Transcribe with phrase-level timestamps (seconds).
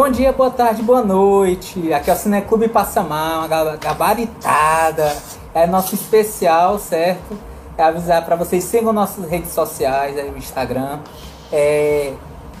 [0.00, 1.92] Bom dia, boa tarde, boa noite.
[1.92, 5.16] Aqui é o Cineclube Passamar, uma gabaritada.
[5.52, 7.36] É nosso especial, certo?
[7.76, 11.00] É avisar para vocês, sigam nossas redes sociais, aí o Instagram.
[11.50, 12.12] É,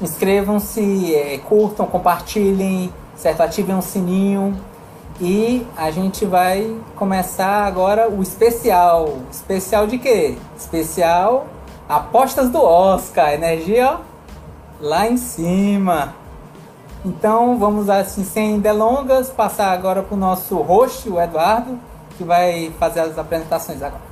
[0.02, 3.40] Inscrevam-se, é, curtam, compartilhem, certo?
[3.40, 4.60] Ativem o sininho.
[5.20, 9.16] E a gente vai começar agora o especial.
[9.30, 10.36] Especial de quê?
[10.56, 11.46] Especial
[11.88, 13.32] apostas do Oscar.
[13.32, 13.98] Energia, ó,
[14.80, 16.17] lá em cima.
[17.08, 21.78] Então vamos assim, sem delongas, passar agora para o nosso host, o Eduardo,
[22.18, 24.02] que vai fazer as apresentações agora.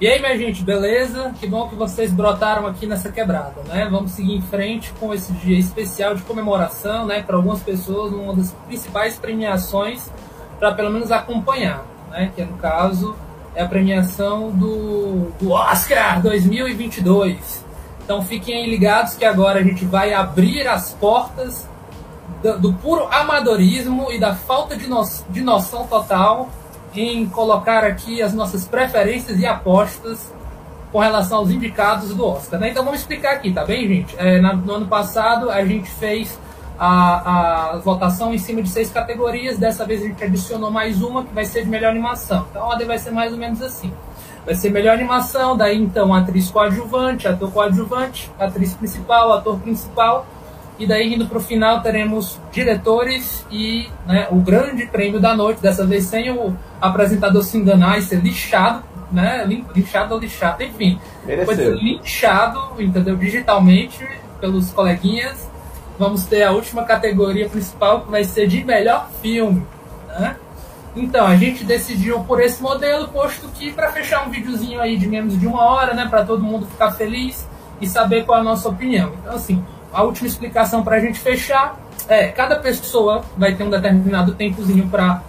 [0.00, 1.34] E aí, minha gente, beleza?
[1.38, 3.86] Que bom que vocês brotaram aqui nessa quebrada, né?
[3.90, 7.22] Vamos seguir em frente com esse dia especial de comemoração, né?
[7.22, 10.10] Para algumas pessoas, uma das principais premiações
[10.58, 12.32] para pelo menos acompanhar, né?
[12.34, 13.14] Que no caso
[13.54, 17.68] é a premiação do, do Oscar 2022.
[18.04, 21.68] Então fiquem ligados que agora a gente vai abrir as portas
[22.42, 26.48] do, do puro amadorismo e da falta de, no, de noção total
[26.94, 30.32] em colocar aqui as nossas preferências e apostas
[30.90, 32.58] com relação aos indicados do Oscar.
[32.58, 32.70] Né?
[32.70, 34.14] Então vamos explicar aqui, tá bem, gente?
[34.18, 36.36] É, no ano passado a gente fez
[36.78, 39.58] a, a, votação em cima de seis categorias.
[39.58, 42.46] Dessa vez a gente adicionou mais uma que vai ser de melhor animação.
[42.50, 43.92] Então a ordem vai ser mais ou menos assim.
[44.50, 50.26] Vai ser melhor animação, daí então atriz coadjuvante, ator coadjuvante, atriz principal, ator principal
[50.76, 55.62] e daí, indo para o final, teremos diretores e né, o grande prêmio da noite,
[55.62, 59.46] dessa vez sem o apresentador se enganar e ser lixado, né?
[59.72, 60.98] Lixado ou lixado, enfim.
[61.44, 63.16] Foi linchado, entendeu?
[63.16, 64.04] Digitalmente
[64.40, 65.48] pelos coleguinhas.
[65.96, 69.64] Vamos ter a última categoria principal, que vai ser de melhor filme.
[70.08, 70.34] Né?
[70.94, 75.06] Então, a gente decidiu por esse modelo, posto que para fechar um videozinho aí de
[75.06, 76.06] menos de uma hora, né?
[76.08, 77.46] Para todo mundo ficar feliz
[77.80, 79.12] e saber qual é a nossa opinião.
[79.20, 83.70] Então, assim, a última explicação para a gente fechar é: cada pessoa vai ter um
[83.70, 85.22] determinado tempozinho para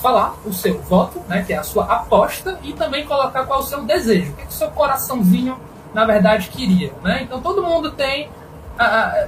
[0.00, 3.62] falar o seu voto, né, que é a sua aposta, e também colocar qual é
[3.62, 5.56] o seu desejo, o que, é que o seu coraçãozinho,
[5.94, 6.92] na verdade, queria.
[7.04, 7.22] Né?
[7.22, 8.28] Então todo mundo tem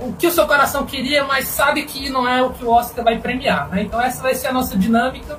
[0.00, 3.04] o que o seu coração queria, mas sabe que não é o que o Oscar
[3.04, 3.68] vai premiar.
[3.68, 3.82] Né?
[3.82, 5.38] Então essa vai ser a nossa dinâmica,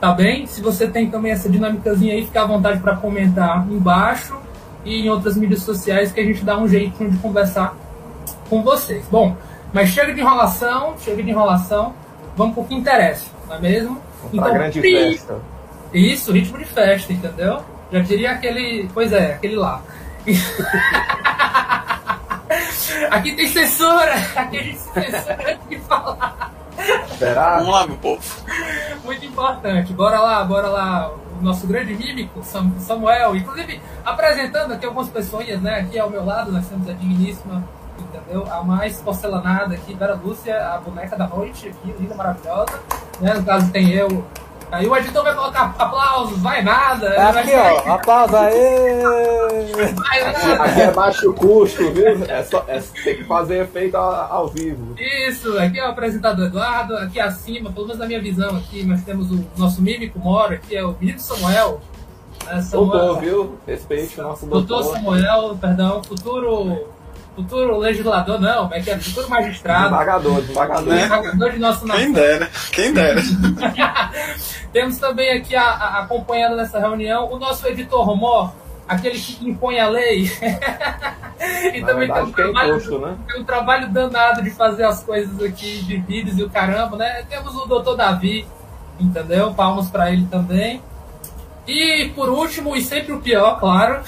[0.00, 0.46] tá bem?
[0.46, 4.36] Se você tem também essa dinâmicazinha aí, fica à vontade para comentar embaixo
[4.84, 7.74] e em outras mídias sociais que a gente dá um jeitinho de conversar
[8.48, 9.06] com vocês.
[9.10, 9.36] Bom,
[9.72, 11.94] mas chega de enrolação, chega de enrolação,
[12.36, 14.00] vamos pro que interessa, não é mesmo?
[14.32, 15.38] Então, grande festa.
[15.92, 17.62] Isso, ritmo de festa, entendeu?
[17.92, 18.88] Já diria aquele.
[18.92, 19.80] Pois é, aquele lá.
[23.10, 24.14] aqui tem censura!
[24.36, 26.52] Aqui a gente censura antes de falar.
[27.18, 27.58] Será?
[27.58, 28.22] Vamos lá, meu povo.
[29.04, 29.92] Muito importante.
[29.92, 31.10] Bora lá, bora lá
[31.40, 35.80] nosso grande mímico, Samuel, inclusive apresentando aqui algumas pessoas, né?
[35.80, 37.62] Aqui ao meu lado nós temos a digníssima,
[37.98, 38.46] entendeu?
[38.50, 42.80] A mais porcelanada aqui, Vera Lúcia, a boneca da noite aqui, linda, maravilhosa.
[43.20, 43.34] Né?
[43.34, 44.24] No caso tem eu,
[44.74, 47.06] Aí o editor vai colocar aplausos, vai nada.
[47.06, 49.02] É aqui, ó, aplausos aí.
[50.58, 52.08] Aqui é baixo custo, viu?
[52.24, 54.96] É só, é, tem que fazer efeito ao, ao, vivo.
[55.28, 59.02] Isso, aqui é o apresentador Eduardo, aqui acima, pelo menos na minha visão aqui, nós
[59.02, 61.80] temos o nosso mímico Moro, aqui é o menino Samuel.
[62.48, 63.58] É, Samuel doutor, viu?
[63.66, 64.66] Respeite o nosso doutor.
[64.66, 66.93] Doutor Samuel, perdão, futuro
[67.34, 69.84] futuro legislador, não, é que é futuro magistrado.
[69.84, 70.84] Desembargador, desembargador.
[70.84, 70.96] Né?
[70.96, 73.20] Desembargador de nosso Quem dera, quem dera.
[74.72, 78.52] Temos também aqui a, a, acompanhando nessa reunião o nosso editor Mor,
[78.88, 80.30] aquele que impõe a lei.
[81.74, 83.16] e Na também verdade, tem um, trabalho, imposto, né?
[83.26, 87.24] tem um trabalho danado de fazer as coisas aqui de vídeos e o caramba, né?
[87.28, 88.46] Temos o doutor Davi,
[88.98, 89.52] entendeu?
[89.54, 90.80] Palmas para ele também.
[91.66, 94.02] E por último, e sempre o pior, claro,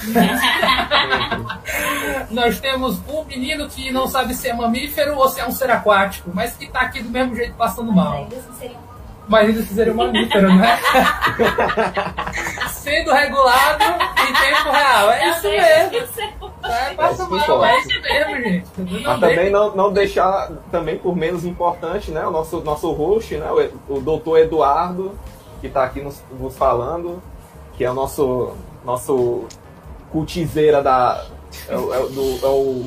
[2.29, 5.71] nós temos um menino que não sabe se é mamífero ou se é um ser
[5.71, 8.27] aquático, mas que está aqui do mesmo jeito passando mal.
[9.27, 10.79] Mas ainda seria um mamífero, né?
[12.69, 15.11] Sendo regulado em tempo real.
[15.11, 16.47] É isso mesmo.
[16.63, 18.67] É, passa mal, é isso mesmo, gente.
[19.03, 22.25] Mas também não, não deixar, também por menos importante, né?
[22.25, 23.49] O nosso, nosso host, né?
[23.89, 25.17] O, o doutor Eduardo,
[25.59, 27.21] que está aqui nos, nos falando
[27.77, 28.53] que é o nosso,
[28.83, 29.45] nosso
[30.11, 31.23] cultizeira da.
[31.69, 32.83] É o, é do, é o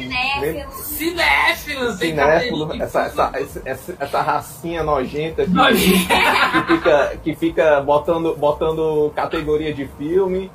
[0.71, 3.33] cinéfilo, cinéfilo, essa, essa,
[3.65, 10.51] essa, essa racinha nojenta que, que, fica, que fica botando, botando categoria de filme,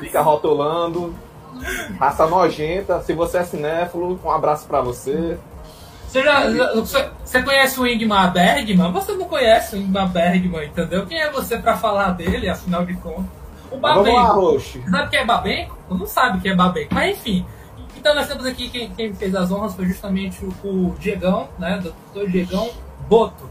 [0.00, 1.14] fica rotulando.
[1.98, 3.00] Raça nojenta.
[3.02, 5.36] Se você é cinéfilo, um abraço pra você.
[6.06, 6.48] Você, já,
[7.24, 8.92] você conhece o Ingmar Bergman?
[8.92, 11.06] Você não conhece o Ingmar Bergman, entendeu?
[11.06, 13.37] Quem é você para falar dele, afinal de contas?
[13.70, 14.52] O Babenco.
[14.52, 14.60] Lá.
[14.90, 15.78] Sabe o que é Babenco?
[15.90, 16.94] Não sabe o que é Babenco.
[16.94, 17.46] Mas enfim.
[17.96, 21.80] Então nós temos aqui quem, quem fez as honras foi justamente o, o Diegão, né?
[21.82, 22.70] Doutor Diegão
[23.08, 23.48] Boto.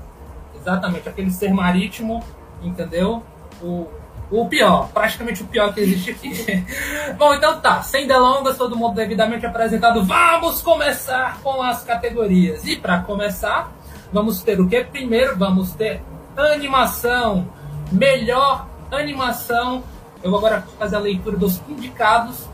[0.59, 2.23] Exatamente, aquele ser marítimo,
[2.61, 3.23] entendeu?
[3.61, 3.87] O,
[4.29, 6.65] o pior, praticamente o pior que existe aqui.
[7.17, 10.03] Bom, então tá, sem delongas, todo mundo devidamente apresentado.
[10.03, 12.65] Vamos começar com as categorias.
[12.65, 13.71] E para começar,
[14.11, 14.83] vamos ter o que?
[14.83, 16.01] Primeiro vamos ter
[16.35, 17.47] animação,
[17.91, 19.83] melhor animação.
[20.23, 22.47] Eu vou agora fazer a leitura dos indicados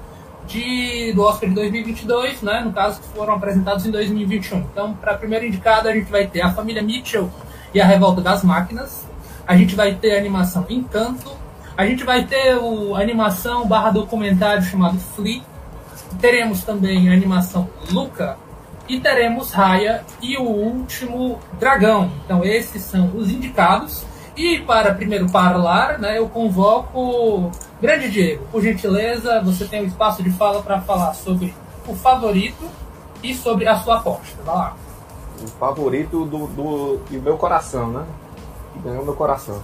[0.48, 2.62] de, do Oscar de 2022, né?
[2.62, 4.60] No caso, que foram apresentados em 2021.
[4.60, 7.30] Então, para a primeira indicada, a gente vai ter a família Mitchell
[7.74, 9.06] e a Revolta das Máquinas.
[9.48, 11.32] A gente vai ter a animação Encanto.
[11.76, 15.42] A gente vai ter o, a animação barra documentário chamado Flea.
[16.20, 18.38] Teremos também a animação Luca.
[18.88, 22.12] E teremos Raya e o último Dragão.
[22.26, 24.06] Então, esses são os indicados.
[24.36, 30.24] E para primeiro falar, né, eu convoco Grande Diego, por gentileza, você tem um espaço
[30.24, 31.54] de fala para falar sobre
[31.88, 32.64] o favorito
[33.22, 34.42] e sobre a sua aposta.
[34.44, 34.76] Vai lá.
[35.44, 38.06] O favorito do, do, do meu coração, né?
[38.74, 39.62] Que ganhou meu coração.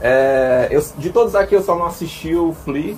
[0.00, 2.96] É, eu, de todos aqui eu só não assisti o Flea,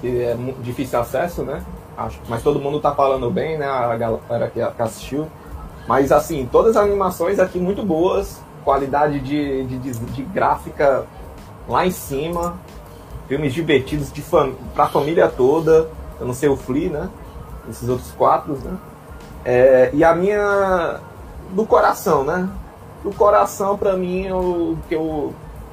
[0.00, 1.64] que é difícil acesso, né?
[1.96, 3.66] Acho, mas todo mundo tá falando bem, né?
[3.66, 5.26] A galera que assistiu.
[5.88, 11.06] Mas assim, todas as animações aqui muito boas qualidade de, de, de, de gráfica
[11.66, 12.54] lá em cima,
[13.26, 15.88] filmes divertidos de fam pra família toda,
[16.20, 17.08] eu não sei o Flea, né?
[17.70, 18.76] Esses outros quatro, né?
[19.42, 21.00] É, e a minha.
[21.52, 22.46] do coração, né?
[23.02, 25.32] Do coração, pra mim, é o que eu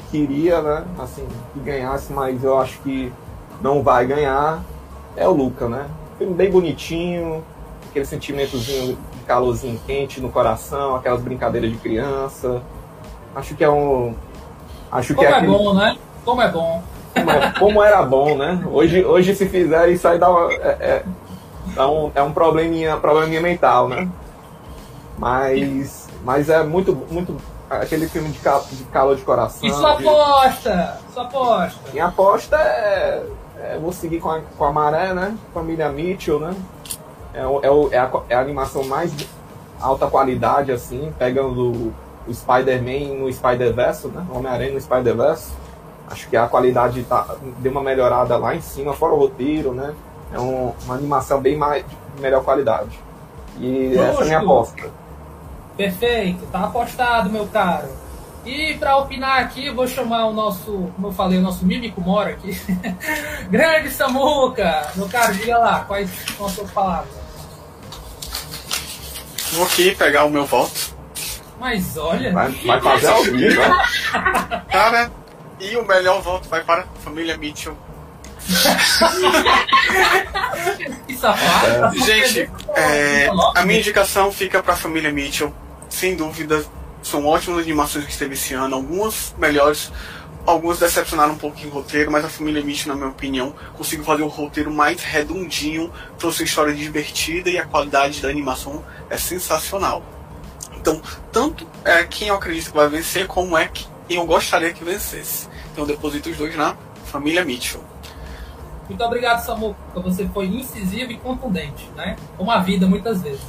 [0.10, 0.86] queria, né?
[0.98, 3.12] Assim, que ganhasse, mas eu acho que
[3.62, 4.64] não vai ganhar,
[5.18, 5.86] é o Luca, né?
[6.18, 7.44] Filme bem bonitinho,
[7.90, 12.64] aquele sentimentozinho de calorzinho quente no coração, aquelas brincadeiras de criança.
[13.36, 14.16] Acho que é um.
[14.92, 15.98] Acho como que é, é bom, né?
[16.24, 16.82] Como é bom.
[17.14, 18.64] Como, é, como, era bom, né?
[18.72, 21.04] Hoje, hoje se fizer isso aí dá, uma, é,
[21.76, 24.08] é, um, é um probleminha, probleminha mental, né?
[25.18, 27.38] Mas, mas é muito, muito
[27.70, 29.68] aquele filme de, cal, de calor de coração.
[29.68, 30.08] E sua de...
[30.08, 31.00] aposta?
[31.14, 31.92] Sua aposta?
[31.92, 33.24] Minha aposta é,
[33.60, 35.38] é vou seguir com a, com a maré, né?
[35.54, 36.54] Família Mitchell, né?
[37.34, 39.14] É, o, é, o, é, a, é a animação mais
[39.80, 41.94] alta qualidade, assim, pegando
[42.28, 44.26] o Spider-Man no Spider-Verse, né?
[44.32, 45.52] Homem-Aranha no Spider-Verse.
[46.08, 49.94] Acho que a qualidade tá, deu uma melhorada lá em cima, fora o roteiro, né?
[50.32, 51.84] É um, uma animação bem mais,
[52.16, 53.00] de melhor qualidade.
[53.60, 54.04] E Justo.
[54.04, 54.92] essa é a minha aposta.
[55.78, 57.88] Perfeito, tá apostado, meu caro.
[58.46, 62.00] E para opinar aqui, eu vou chamar o nosso, como eu falei, o nosso mímico
[62.00, 62.56] mora aqui.
[63.50, 64.92] Grande Samuca!
[64.96, 67.10] Meu caro, diga lá, quais são as suas palavras?
[69.54, 70.95] Vou aqui pegar o meu voto
[71.66, 72.32] mas olha.
[72.32, 73.76] Vai, vai fazer ao vivo, né?
[74.72, 75.12] Cara,
[75.60, 77.76] e o melhor voto vai para a família Mitchell.
[81.08, 81.98] que safado.
[81.98, 82.02] É.
[82.02, 85.52] Gente, é, a minha indicação fica para a família Mitchell.
[85.90, 86.64] Sem dúvida,
[87.02, 88.76] são ótimas animações que teve esse ano.
[88.76, 89.92] Algumas melhores,
[90.46, 94.22] algumas decepcionaram um pouco em roteiro, mas a família Mitchell, na minha opinião, conseguiu fazer
[94.22, 100.04] um roteiro mais redondinho, trouxe uma história divertida e a qualidade da animação é sensacional.
[100.86, 101.02] Então,
[101.32, 105.48] tanto é quem eu acredito que vai vencer, como é quem eu gostaria que vencesse.
[105.72, 106.76] Então, eu deposito os dois na
[107.06, 107.82] família Mitchell.
[108.88, 109.76] Muito obrigado, Samu.
[109.96, 112.16] Você foi incisivo e contundente, né?
[112.38, 113.42] Como a vida, muitas vezes.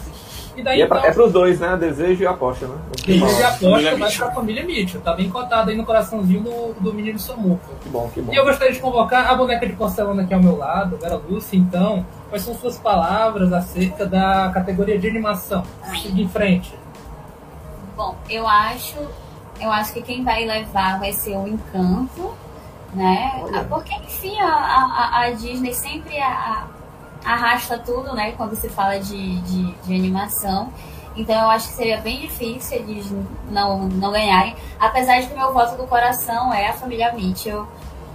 [0.57, 1.05] E daí, e é, então...
[1.05, 1.77] é pros dois, né?
[1.77, 2.75] Desejo e aposta, né?
[3.05, 5.03] Desejo e aposta vai pra família Mitchell.
[5.03, 7.67] Tá bem cotado aí no coraçãozinho do, do menino Samuca.
[7.83, 8.33] Que bom, que bom.
[8.33, 11.59] E eu gostaria de convocar a boneca de porcelana aqui ao meu lado, Vera Lúcia.
[11.59, 15.63] Então, quais são suas palavras acerca da categoria de animação?
[16.01, 16.73] Siga em frente.
[17.97, 18.99] Bom, eu acho,
[19.59, 22.35] eu acho que quem vai levar vai ser o Encanto,
[22.93, 23.41] né?
[23.43, 23.65] Olha.
[23.65, 26.67] Porque, enfim, a, a, a Disney sempre a,
[27.25, 28.33] arrasta tudo, né?
[28.33, 30.73] Quando se fala de, de, de, animação.
[31.17, 33.11] Então eu acho que seria bem difícil eles
[33.51, 34.55] não, não ganharem.
[34.79, 37.67] Apesar de que o meu voto do coração é a família Mitchell.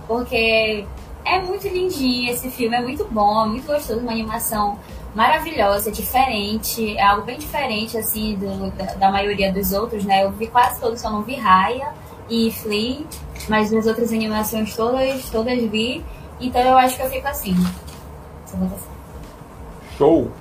[0.08, 0.86] Porque
[1.26, 4.78] é muito lindinho esse filme, é muito bom, é muito gostoso, uma animação
[5.14, 10.24] maravilhosa, diferente, é algo bem diferente assim do, da, da, maioria dos outros, né?
[10.24, 11.94] Eu vi quase todos, só não vi Raya
[12.30, 13.02] e Flea,
[13.50, 16.04] mas nas outras animações todas, todas vi.
[16.40, 17.56] Então eu acho que eu fico assim.
[19.98, 20.32] Show!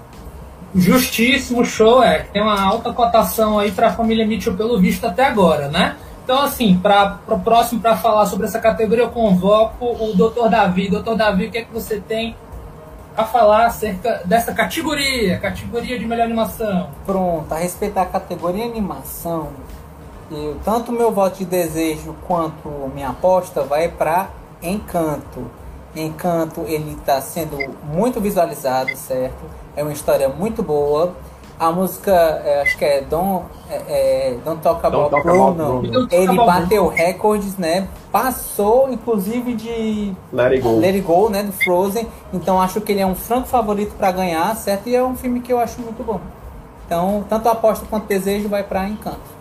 [0.75, 2.21] Justíssimo show, é.
[2.33, 5.97] Tem uma alta cotação aí para a família Mitchell pelo visto até agora, né?
[6.23, 10.49] Então, assim, para o próximo, para falar sobre essa categoria, eu convoco o Dr.
[10.49, 10.89] Davi.
[10.89, 11.17] Dr.
[11.17, 12.37] Davi, o que é que você tem
[13.21, 16.91] a falar acerca dessa categoria, categoria de melhor animação.
[17.05, 19.49] Pronto, a respeitar a categoria animação,
[20.31, 24.29] eu, tanto meu voto de desejo quanto minha aposta vai para
[24.63, 25.51] Encanto.
[25.97, 29.39] Encanto ele está sendo muito visualizado, certo?
[29.75, 31.15] É uma história muito boa.
[31.61, 35.83] A música, é, acho que é Don't, é, é, Don't Talk About Talk Bruno.
[35.83, 36.09] Bruno.
[36.11, 37.87] Ele bateu recordes, né?
[38.11, 40.79] Passou, inclusive, de Let It Go.
[40.79, 41.43] Let It Go, né?
[41.43, 42.09] Do Frozen.
[42.33, 44.89] Então acho que ele é um franco favorito para ganhar, certo?
[44.89, 46.19] E é um filme que eu acho muito bom.
[46.87, 49.40] Então, tanto aposta quanto desejo vai para Encanto.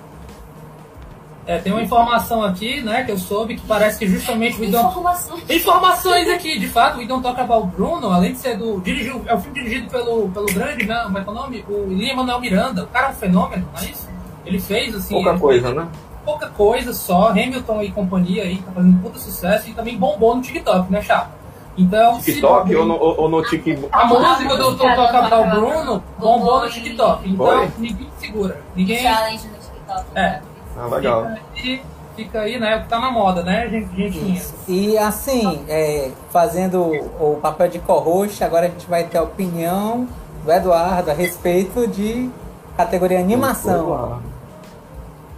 [1.49, 4.87] É, tem uma informação aqui, né, que eu soube, que parece que justamente o Idon...
[4.87, 5.49] Informações.
[5.49, 8.79] Informações aqui, de fato, o Idon Toca About Bruno, além de ser do.
[8.81, 11.01] Dirigiu, é um filme dirigido pelo, pelo grande, né?
[11.05, 11.65] Como é que é o nome?
[11.67, 12.83] O Lima Manuel Miranda.
[12.83, 14.07] O cara é um fenômeno, não é isso?
[14.45, 15.15] Ele fez, assim.
[15.15, 15.87] Pouca ele coisa, né?
[16.23, 17.29] Pouca coisa só.
[17.29, 21.31] Hamilton e companhia aí, tá fazendo puta sucesso e também bombou no TikTok, né, Chapa?
[21.75, 22.21] Então.
[22.21, 23.87] se- TikTok ou no, ou, ou no Tik...
[23.91, 27.27] A música do Tom Toca Toca Bruno bombou no TikTok.
[27.27, 27.71] Então, Foi?
[27.79, 28.61] ninguém segura.
[28.75, 29.01] Ninguém.
[29.01, 30.05] Challenge no TikTok.
[30.13, 30.41] É.
[30.79, 31.27] Ah, legal.
[31.27, 31.81] Fica aí,
[32.15, 32.77] fica aí, né?
[32.77, 33.95] O que tá na moda, né, gente?
[33.95, 34.41] Gentinha.
[34.67, 36.83] E assim, é, fazendo
[37.19, 40.07] o papel de co-host, agora a gente vai ter a opinião
[40.43, 42.29] do Eduardo a respeito de
[42.77, 44.21] categoria animação.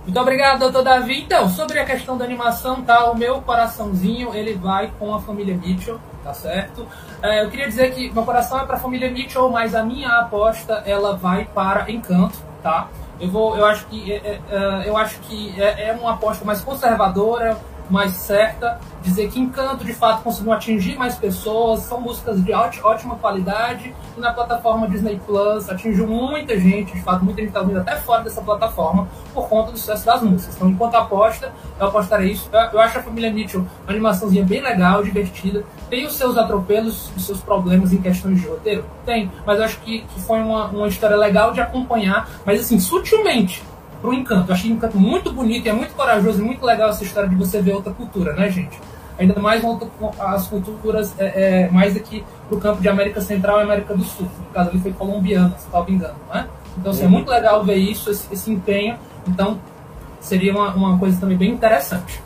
[0.04, 1.22] Muito obrigado, doutor Davi.
[1.22, 3.10] Então, sobre a questão da animação, tá?
[3.12, 6.88] O meu coraçãozinho, ele vai com a família Mitchell, tá certo?
[7.22, 10.10] É, eu queria dizer que meu coração é para a família Mitchell, mas a minha
[10.10, 12.88] aposta, ela vai para Encanto, tá?
[13.22, 16.44] Eu vou, eu acho que, é, é, é, eu acho que é, é uma aposta
[16.44, 17.56] mais conservadora,
[17.90, 22.80] mais certa, dizer que Encanto de fato conseguiu atingir mais pessoas, são músicas de óti-
[22.84, 27.62] ótima qualidade e na plataforma Disney Plus atingiu muita gente, de fato, muita gente está
[27.62, 30.56] ouvindo até fora dessa plataforma por conta do sucesso das músicas.
[30.56, 32.50] Então, enquanto aposta, eu apostarei isso.
[32.52, 35.64] Eu, eu acho a família Mitchell uma animaçãozinha bem legal, divertida.
[35.90, 38.86] Tem os seus atropelos, os seus problemas em questões de roteiro?
[39.06, 42.80] Tem, mas eu acho que, que foi uma, uma história legal de acompanhar, mas assim,
[42.80, 43.64] sutilmente
[44.02, 44.50] pro Encanto.
[44.50, 47.62] Eu achei Encanto muito bonito, é muito corajoso e muito legal essa história de você
[47.62, 48.80] ver outra cultura, né, gente?
[49.20, 49.88] Ainda mais outra-
[50.20, 54.28] as culturas é, é, mais aqui pro campo de América Central e América do Sul.
[54.40, 56.48] No caso ali foi colombiano, se não me engano, não é?
[56.78, 58.96] Então, assim, é muito legal ver isso, esse, esse empenho.
[59.28, 59.60] Então,
[60.20, 62.22] seria uma, uma coisa também bem interessante.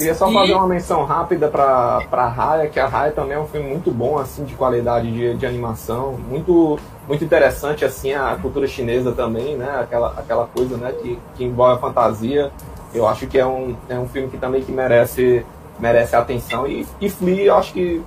[0.00, 3.38] Queria só E- fazer uma menção rápida pra, pra Raya, que a Raya também é
[3.38, 8.34] um filme muito bom, assim, de qualidade de, de animação, muito, muito interessante, assim, a
[8.40, 12.50] cultura chinesa também, né, aquela, aquela coisa, né, que, que envolve a fantasia,
[12.94, 15.44] eu acho que é um, é um filme que também que merece,
[15.78, 18.02] merece atenção, e, e Flea, eu acho que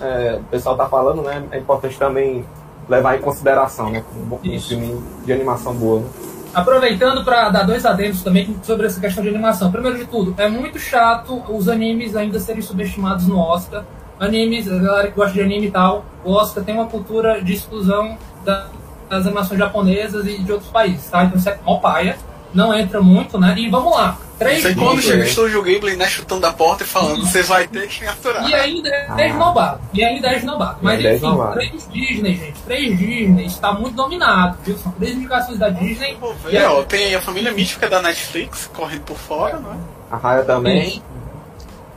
[0.00, 2.44] é, o pessoal tá falando, né, é importante também
[2.88, 6.06] levar em consideração, né, um, um filme de animação boa, né.
[6.54, 9.72] Aproveitando para dar dois adendos também sobre essa questão de animação.
[9.72, 13.84] Primeiro de tudo, é muito chato os animes ainda serem subestimados no Oscar.
[14.20, 17.54] Animes, a galera que gosta de anime e tal, o Oscar tem uma cultura de
[17.54, 18.66] exclusão da-
[19.08, 21.24] das animações japonesas e de outros países, tá?
[21.24, 22.16] Então isso é mó paia,
[22.54, 23.54] não entra muito, né?
[23.56, 24.16] E vamos lá.
[24.38, 25.26] Três Sei quando chega o é.
[25.26, 28.48] Estúdio Ghibli, né, chutando a porta e falando, vocês vai ter que me aturar.
[28.48, 29.80] E ainda é esnobado.
[29.94, 30.78] E ainda é esnobado.
[30.82, 31.52] Mas ainda é enfim, esnobado.
[31.54, 32.60] três Disney, gente.
[32.62, 33.46] Três Disney.
[33.46, 34.76] Está muito dominado, viu?
[34.78, 36.18] São três indicações da Disney.
[36.50, 39.76] E aí- ó, tem a família mítica da Netflix correndo por fora, né?
[40.10, 41.02] A Raya também, Sim.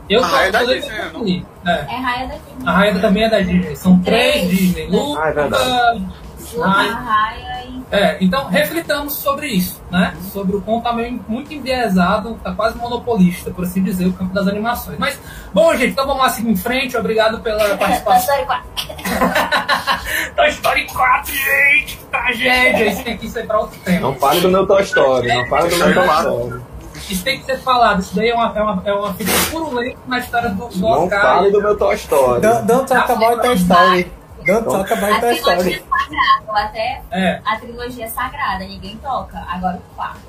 [0.07, 1.11] Eu A Raia é da Disney, não?
[1.19, 1.45] conferir.
[1.65, 1.71] É.
[1.71, 2.41] É raia daqui.
[2.63, 3.75] A Raia também é da Disney.
[3.75, 4.49] São três Três.
[4.51, 4.87] Disney.
[4.91, 6.93] Luca, Ah, é Raia.
[6.93, 7.74] raia e.
[7.91, 10.15] É, então reflitamos sobre isso, né?
[10.33, 14.33] Sobre o quão tá meio muito enviesado, tá quase monopolista, por assim dizer, o campo
[14.33, 14.97] das animações.
[14.97, 15.19] Mas,
[15.53, 16.97] bom, gente, então vamos lá seguir em frente.
[16.97, 18.35] Obrigado pela Toy participação.
[18.35, 20.35] Story 4.
[20.35, 22.85] Toy Story 4, gente, que tragédia.
[22.87, 23.99] Isso tem que ser pra outro tema.
[24.01, 26.29] não fale do meu Toy Story, não fale do meu Toy Claro.
[26.43, 26.61] Story.
[27.09, 27.99] Isso tem que ser falado.
[28.01, 30.89] Isso daí é uma, é uma, é uma fita purulenta na história do, do Não
[31.03, 31.21] Oscar.
[31.21, 32.41] fale do meu Toy Story.
[32.41, 34.11] Don't, don't talk about Toy Story.
[34.45, 35.83] Don't talk A about Toy Story.
[35.89, 37.41] sagrada, até É.
[37.45, 39.37] a trilogia sagrada, ninguém toca.
[39.47, 40.19] Agora o 4.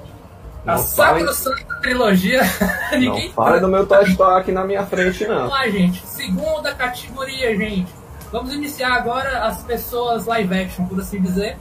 [0.67, 2.41] A Não sacrosanta trilogia.
[2.93, 5.37] Ninguém não fale do meu Toy Story aqui na minha frente, não.
[5.37, 6.05] Vamos lá, gente.
[6.05, 7.93] Segunda categoria, gente.
[8.33, 11.57] Vamos iniciar agora as pessoas live action, por assim dizer.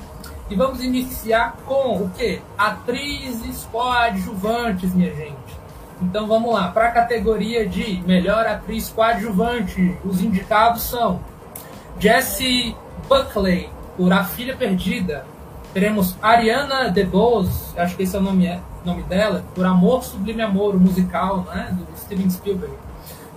[0.49, 2.41] E vamos iniciar com o quê?
[2.57, 5.35] Atrizes coadjuvantes, minha gente.
[6.01, 6.69] Então vamos lá.
[6.71, 11.19] Para a categoria de melhor atriz coadjuvante, os indicados são
[11.99, 12.75] Jessie
[13.07, 15.25] Buckley, por A Filha Perdida.
[15.73, 20.41] Teremos Ariana DeBose, acho que esse é o nome, é, nome dela, por Amor Sublime
[20.41, 22.75] Amor, o musical né, do Steven Spielberg.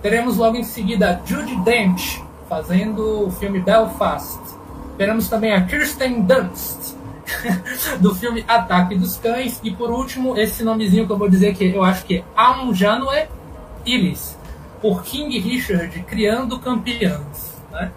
[0.00, 4.38] Teremos logo em seguida Judy Dench, fazendo o filme Belfast.
[4.96, 6.94] Teremos também a Kirsten Dunst,
[8.00, 9.60] do filme Ataque dos Cães.
[9.62, 13.26] E por último, esse nomezinho que eu vou dizer que eu acho que é Aunjanue
[13.84, 14.36] Illis,
[14.80, 17.56] por King Richard, Criando Campeãs.
[17.72, 17.90] Né?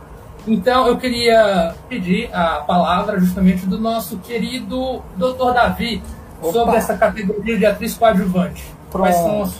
[0.48, 5.53] Então eu queria pedir a palavra justamente do nosso querido Dr.
[5.53, 6.01] Davi
[6.41, 6.51] Opa.
[6.51, 8.65] sobre essa categoria de atriz coadjuvante.
[8.91, 9.53] Quais são as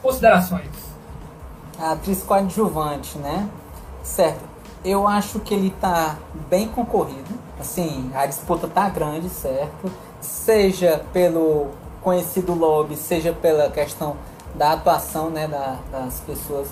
[0.00, 0.70] considerações?
[1.78, 3.48] A atriz coadjuvante, né?
[4.02, 4.40] Certo.
[4.84, 6.16] Eu acho que ele tá
[6.48, 7.42] bem concorrido.
[7.60, 9.92] Assim, a disputa tá grande, certo?
[10.20, 11.70] Seja pelo
[12.00, 14.16] conhecido lobby, seja pela questão
[14.54, 16.68] da atuação né, da, das pessoas.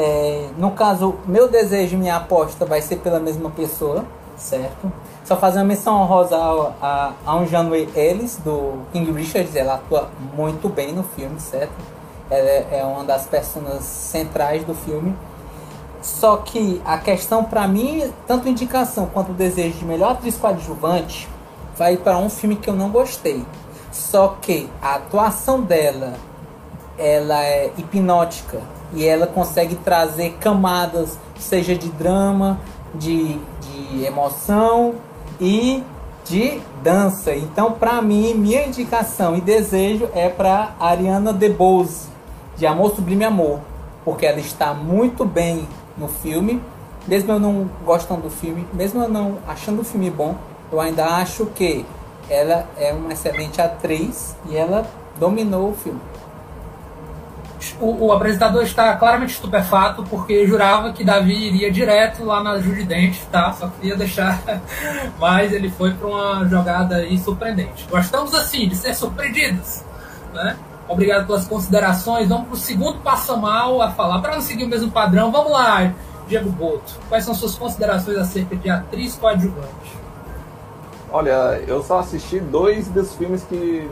[0.00, 4.04] É, no caso, meu desejo e minha aposta vai ser pela mesma pessoa,
[4.36, 4.92] certo?
[5.24, 10.08] Só fazer uma menção honrosa a, a, a um Ellis, do King Richards, ela atua
[10.36, 11.72] muito bem no filme, certo?
[12.30, 15.16] Ela é, é uma das personas centrais do filme.
[16.00, 21.28] Só que a questão para mim, tanto indicação quanto o desejo de melhor atriz coadjuvante,
[21.76, 23.44] vai para um filme que eu não gostei.
[23.90, 26.14] Só que a atuação dela,
[26.98, 28.60] ela é hipnótica
[28.92, 32.58] e ela consegue trazer camadas, seja de drama,
[32.94, 34.94] de, de emoção
[35.40, 35.82] e
[36.24, 37.34] de dança.
[37.34, 42.08] Então, para mim, minha indicação e desejo é para Ariana DeBose,
[42.56, 43.60] de Amor Sublime Amor,
[44.04, 46.62] porque ela está muito bem no filme.
[47.06, 50.34] Mesmo eu não gostando do filme, mesmo eu não achando o filme bom,
[50.70, 51.86] eu ainda acho que
[52.28, 54.86] ela é uma excelente atriz e ela
[55.18, 56.00] dominou o filme.
[57.80, 63.26] O, o, apresentador está claramente estupefato porque jurava que Davi iria direto lá na Judidente,
[63.32, 63.52] tá?
[63.52, 64.40] Só queria deixar.
[65.18, 67.86] Mas ele foi para uma jogada aí surpreendente.
[67.90, 69.82] Gostamos assim de ser surpreendidos,
[70.32, 70.56] né?
[70.88, 72.28] Obrigado pelas considerações.
[72.28, 74.20] Vamos para o segundo passo mal a falar.
[74.20, 75.92] Para não seguir o mesmo padrão, vamos lá,
[76.28, 76.98] Diego Boto.
[77.08, 79.98] Quais são suas considerações acerca de atriz coadjuvante?
[81.10, 83.88] Olha, eu só assisti dois dos filmes que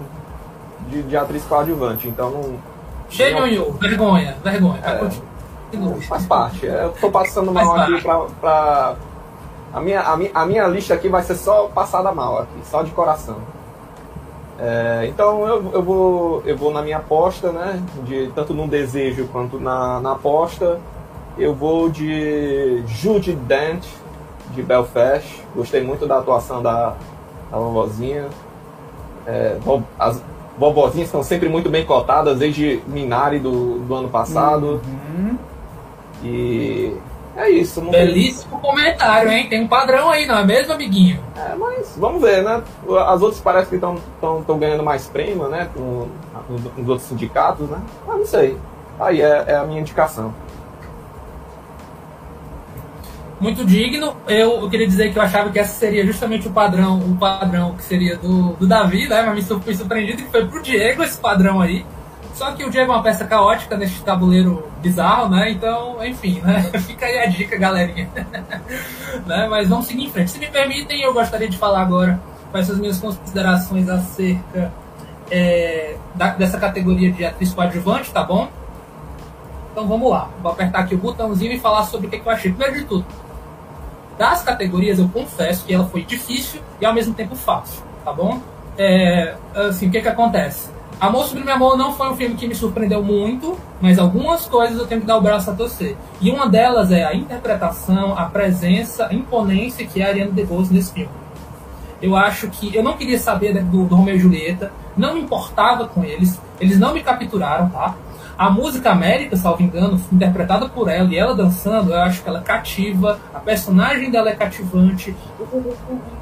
[0.89, 2.76] de, de atriz coadjuvante, então não.
[3.09, 4.81] Cheio, vergonha, vergonha.
[4.85, 6.67] É, faz parte.
[6.67, 8.95] É, eu tô passando mal aqui pra, pra.
[9.73, 12.83] a, minha, a, minha, a minha lista aqui vai ser só passada mal aqui, só
[12.83, 13.37] de coração.
[14.59, 17.83] É, então eu, eu, vou, eu vou na minha aposta, né?
[18.05, 20.81] De, tanto no desejo quanto na, na aposta.
[21.39, 23.85] Eu vou de Judy Dent,
[24.53, 25.45] de Belfast.
[25.55, 26.95] Gostei muito da atuação da,
[27.51, 28.27] da vovozinha.
[29.27, 29.59] É,
[29.99, 30.23] as
[30.59, 34.81] vovozinhas estão sempre muito bem cotadas, desde Minari do, do ano passado.
[34.85, 35.39] Uhum.
[36.25, 36.97] E
[37.37, 37.81] é isso.
[37.83, 38.71] Belíssimo tem...
[38.71, 39.49] comentário, hein?
[39.49, 41.21] Tem um padrão aí, não é mesmo, amiguinho?
[41.37, 42.63] É, mas vamos ver, né?
[43.07, 45.69] As outras parece que estão ganhando mais prêmio, né?
[45.75, 46.09] Com,
[46.77, 47.81] nos outros sindicatos, né?
[48.07, 48.57] Mas não sei.
[48.99, 50.33] Aí é, é a minha indicação
[53.41, 54.17] muito digno.
[54.27, 57.75] Eu, eu, queria dizer que eu achava que essa seria justamente o padrão, o padrão
[57.75, 59.23] que seria do, do Davi, né?
[59.23, 61.85] Mas me fui surpreendido que foi pro Diego esse padrão aí.
[62.35, 65.51] Só que o Diego é uma peça caótica neste tabuleiro bizarro, né?
[65.51, 66.63] Então, enfim, né?
[66.87, 68.11] Fica aí a dica, galerinha.
[69.27, 69.47] né?
[69.49, 70.31] Mas vamos seguir em frente.
[70.31, 72.21] Se me permitem, eu gostaria de falar agora
[72.51, 74.71] quais são as minhas considerações acerca
[75.31, 78.49] é, da, dessa categoria de atriz coadjuvante, tá bom?
[79.73, 80.31] Então vamos lá.
[80.43, 82.51] Vou apertar aqui o botãozinho e falar sobre o que, eu achei.
[82.51, 83.05] Primeiro de tudo,
[84.19, 88.41] das categorias, eu confesso que ela foi difícil e ao mesmo tempo fácil, tá bom?
[88.79, 90.71] É, assim, o que que acontece?
[90.99, 94.87] Amor Sublime Amor não foi um filme que me surpreendeu muito, mas algumas coisas eu
[94.87, 95.95] tenho que dar o braço a torcer.
[96.23, 100.73] E uma delas é a interpretação, a presença, a imponência que é a Ariana DeBose
[100.73, 101.11] nesse filme.
[102.01, 105.87] Eu acho que eu não queria saber do, do Romeo e Julieta, não me importava
[105.87, 107.95] com eles, eles não me capturaram, tá?
[108.39, 112.43] A música América, salvo engano, interpretada por ela e ela dançando, eu acho que ela
[112.43, 115.77] cativa, a personagem dela é cativante, o, o,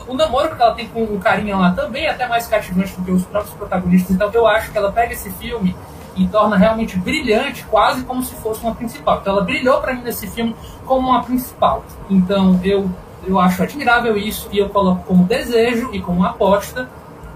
[0.06, 2.94] o, o namoro que ela tem com o carinha lá também é até mais cativante
[2.96, 4.14] do que os próprios protagonistas.
[4.14, 5.74] Então eu acho que ela pega esse filme
[6.14, 9.18] e torna realmente brilhante, quase como se fosse uma principal.
[9.20, 10.54] Então ela brilhou para mim nesse filme
[10.86, 11.84] como uma principal.
[12.08, 12.88] Então eu,
[13.26, 16.88] eu acho admirável isso e eu coloco como desejo e como aposta,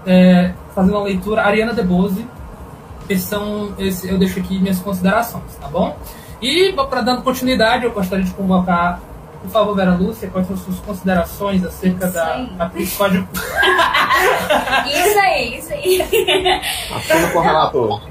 [0.07, 2.25] é, fazendo uma leitura, Ariana DeBose
[3.09, 5.97] esses são, esse, eu deixo aqui minhas considerações, tá bom?
[6.41, 9.01] E para dando continuidade, eu gostaria de convocar,
[9.41, 13.27] por favor, Vera Lúcia, quais são as suas considerações acerca isso da atriz código.
[14.85, 16.01] isso aí, isso aí.
[16.95, 18.01] Assina com o relator.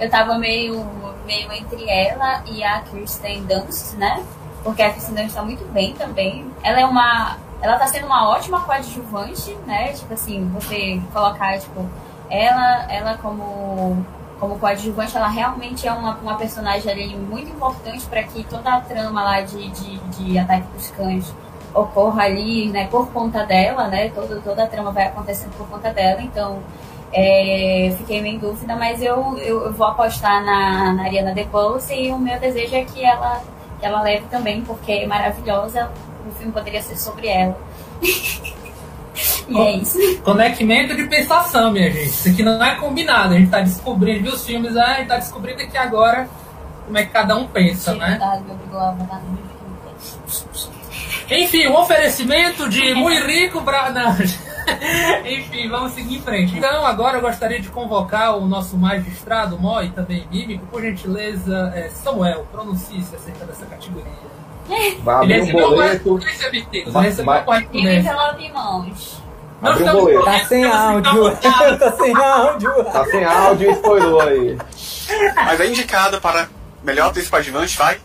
[0.00, 0.84] Eu tava meio,
[1.24, 4.22] meio entre ela e a Kirsten Dunst, né?
[4.64, 6.50] Porque a Kirsten Dunst tá muito bem também.
[6.62, 7.38] Ela é uma.
[7.62, 9.92] Ela tá sendo uma ótima coadjuvante, né?
[9.92, 11.88] Tipo assim, você colocar, tipo
[12.30, 14.04] ela, ela como,
[14.38, 18.80] como coadjuvante, ela realmente é uma, uma personagem ali muito importante para que toda a
[18.80, 21.34] trama lá de, de, de Ataque dos Cães
[21.74, 25.92] ocorra ali, né, por conta dela, né, toda, toda a trama vai acontecendo por conta
[25.92, 26.60] dela, então
[27.12, 31.94] é, fiquei meio em dúvida, mas eu, eu, eu, vou apostar na, na Ariana DeBose
[31.94, 33.42] e o meu desejo é que ela,
[33.78, 35.90] que ela leve também, porque é maravilhosa,
[36.26, 37.56] o filme poderia ser sobre ela.
[39.48, 39.98] E é isso.
[40.22, 42.06] Conecimento de pensação, minha gente.
[42.06, 43.34] Isso aqui não é combinado.
[43.34, 46.28] A gente tá descobrindo, viu os filmes, a gente tá descobrindo aqui agora
[46.84, 48.10] como é que cada um pensa, né?
[48.10, 49.38] Verdade, me obrigou a votar no
[51.30, 53.90] Enfim, um oferecimento de muito rico pra.
[53.90, 54.16] Não.
[55.24, 56.56] Enfim, vamos seguir em frente.
[56.56, 61.72] Então, agora eu gostaria de convocar o nosso magistrado, Mó e também mímico, por gentileza,
[61.74, 64.12] é, Samuel, pronuncie-se acerca dessa categoria.
[65.02, 66.18] Vai abrir um boleto.
[66.90, 67.98] Vai receber correspondência.
[68.00, 69.25] envelope em mãos.
[69.62, 70.24] Abre um boleto.
[70.24, 71.36] Tá sem áudio.
[71.78, 72.84] tá sem áudio.
[72.84, 74.58] Tá sem áudio e spoilou aí.
[75.34, 76.48] Mas a indicada para
[76.82, 77.98] melhor atriz coadjuvante vai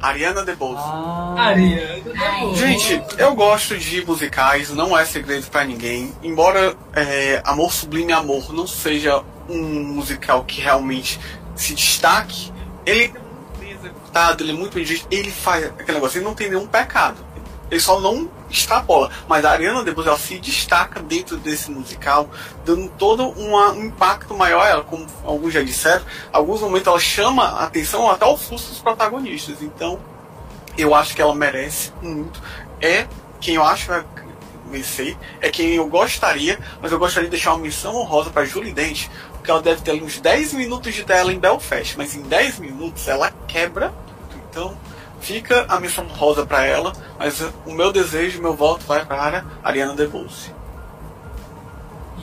[0.00, 0.78] Ariana DeBose.
[0.78, 2.02] Ah, Ariana.
[2.18, 2.54] Ai.
[2.54, 6.12] Gente, eu gosto de musicais, não é segredo pra ninguém.
[6.22, 11.20] Embora é, Amor Sublime Amor não seja um musical que realmente
[11.54, 12.52] se destaque,
[12.84, 16.34] ele é muito bem executado, ele é muito bem ele faz aquele negócio, ele não
[16.34, 17.24] tem nenhum pecado.
[17.70, 19.10] Ele só não extrapola.
[19.28, 22.28] Mas a Ariana DeBose ela se destaca dentro desse musical,
[22.64, 26.04] dando todo uma- um impacto maior ela, como alguns já disseram.
[26.32, 29.62] Alguns momentos ela chama a atenção até o susto dos protagonistas.
[29.62, 29.98] Então,
[30.76, 32.40] eu acho que ela merece muito.
[32.80, 33.06] É
[33.40, 34.04] quem eu acho vai
[34.70, 38.72] vencer, é quem eu gostaria, mas eu gostaria de deixar uma missão honrosa para Julie
[38.72, 42.58] Dent, porque ela deve ter uns 10 minutos de tela em Belfast, mas em 10
[42.58, 43.94] minutos ela quebra.
[44.50, 44.76] Então,
[45.26, 49.94] fica a missão honrosa para ela, mas o meu desejo, meu voto vai para Ariana
[49.94, 50.54] DeBose.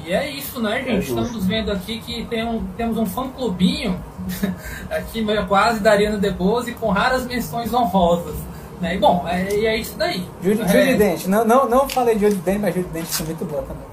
[0.06, 1.06] E é isso, né, É gente?
[1.08, 1.22] justo.
[1.22, 4.00] Estamos vendo aqui que tem um- temos um fã-clubinho
[4.90, 8.36] aqui meio quase da Ariana DeBose com raras menções honrosas.
[8.82, 8.96] Né?
[8.96, 10.26] E bom, é, e é isso daí.
[10.42, 11.26] Judy, É, Judy Dent.
[11.28, 13.84] Não, não, não falei de Judy Dent, mas Judy Dent é muito boa também.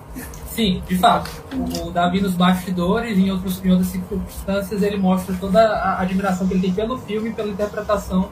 [0.49, 1.31] Sim, de fato.
[1.55, 6.47] O, o Davi nos bastidores, em, outros, em outras circunstâncias, ele mostra toda a admiração
[6.49, 8.29] que ele tem pelo filme, pela interpretação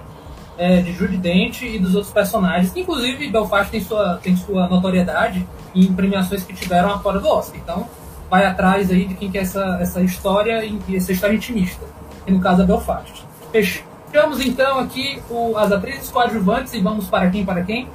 [0.58, 2.76] é, de Judy Dent e dos outros personagens.
[2.76, 7.56] Inclusive, Belfast tem sua, tem sua notoriedade em premiações que tiveram a fora do Oscar.
[7.62, 7.88] Então,
[8.28, 10.60] vai atrás aí de quem quer essa, essa história,
[10.94, 11.86] essa história intimista.
[12.26, 13.24] Que no caso é Belfast.
[13.52, 17.44] Fechamos então aqui o- as atrizes coadjuvantes e vamos para quem?
[17.44, 17.88] Para quem?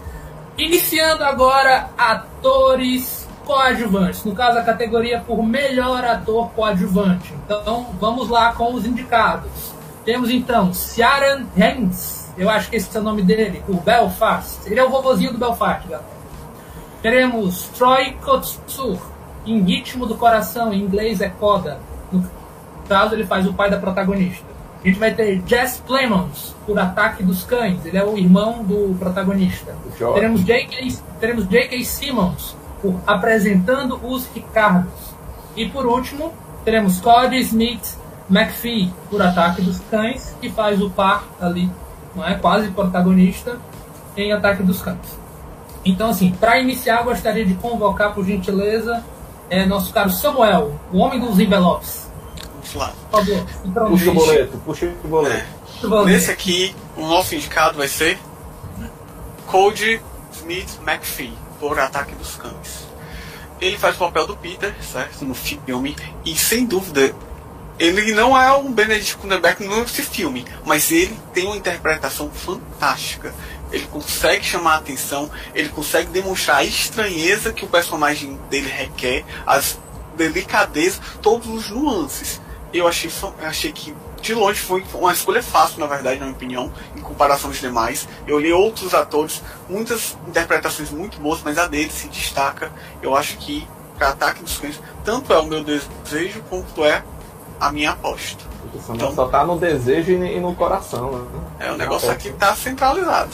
[0.57, 7.33] Iniciando agora atores coadjuvantes, no caso a categoria por melhor ator coadjuvante.
[7.45, 9.73] Então vamos lá com os indicados.
[10.05, 14.65] Temos então Ciaran Haynes, eu acho que esse é o nome dele, por Belfast.
[14.65, 16.13] Ele é o robozinho do Belfast, galera.
[17.01, 18.97] Teremos Troy Kotsur,
[19.45, 21.79] em Ritmo do Coração, em inglês é Coda.
[22.11, 22.25] No
[22.87, 24.45] caso, ele faz o pai da protagonista.
[24.83, 27.85] A gente vai ter Jess Plemons, por Ataque dos Cães.
[27.85, 29.75] Ele é o irmão do protagonista.
[30.13, 30.97] Teremos J.K.
[31.19, 31.83] Teremos J.K.
[31.85, 35.13] Simmons, por Apresentando os Ricardos.
[35.55, 36.33] E por último,
[36.65, 37.97] teremos Cody Smith
[38.29, 41.69] McPhee, por Ataque dos Cães, que faz o par ali,
[42.15, 42.35] não é?
[42.35, 43.57] Quase protagonista,
[44.15, 45.23] em Ataque dos Cães.
[45.85, 49.03] Então, assim, para iniciar, gostaria de convocar, por gentileza,
[49.49, 52.09] é, nosso caro Samuel, o homem dos envelopes.
[52.55, 52.93] Vamos lá.
[53.11, 56.05] Por favor, se Puxa o boleto, puxa o boleto.
[56.05, 58.17] Nesse aqui, o nosso indicado vai ser
[59.47, 62.87] Cody Smith McPhee, por Ataque dos Cães.
[63.59, 65.23] Ele faz o papel do Peter, certo?
[65.23, 65.95] No filme,
[66.25, 67.13] e sem dúvida,
[67.79, 73.33] ele não é um Benedict Cumberbatch nesse filme, mas ele tem uma interpretação fantástica.
[73.71, 79.25] Ele consegue chamar a atenção, ele consegue demonstrar a estranheza que o personagem dele requer,
[79.47, 79.79] as
[80.15, 82.39] delicadezas, todos os nuances.
[82.71, 86.71] Eu achei, achei que de longe foi uma escolha fácil, na verdade, na minha opinião,
[86.95, 88.07] em comparação aos demais.
[88.25, 92.71] Eu li outros atores, muitas interpretações muito boas, mas a dele se destaca.
[93.01, 97.03] Eu acho que para Ataque dos Cães, tanto é o meu desejo quanto é
[97.67, 98.43] a minha aposta.
[98.85, 101.41] Só- Então- Só tá no desejo e no coração, né?
[101.67, 103.31] É, o negócio aqui tá centralizado.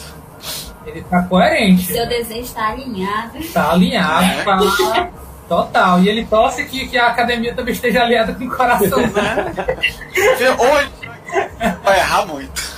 [0.86, 1.84] Ele tá coerente.
[1.92, 3.38] Seu desejo está alinhado.
[3.52, 4.24] Tá alinhado,
[4.96, 5.10] É.
[5.48, 6.00] total.
[6.00, 8.98] E ele torce que, que a academia também esteja alinhada com o coração.
[8.98, 9.52] Né?
[10.58, 10.90] Ou ele
[11.84, 12.70] vai errar muito.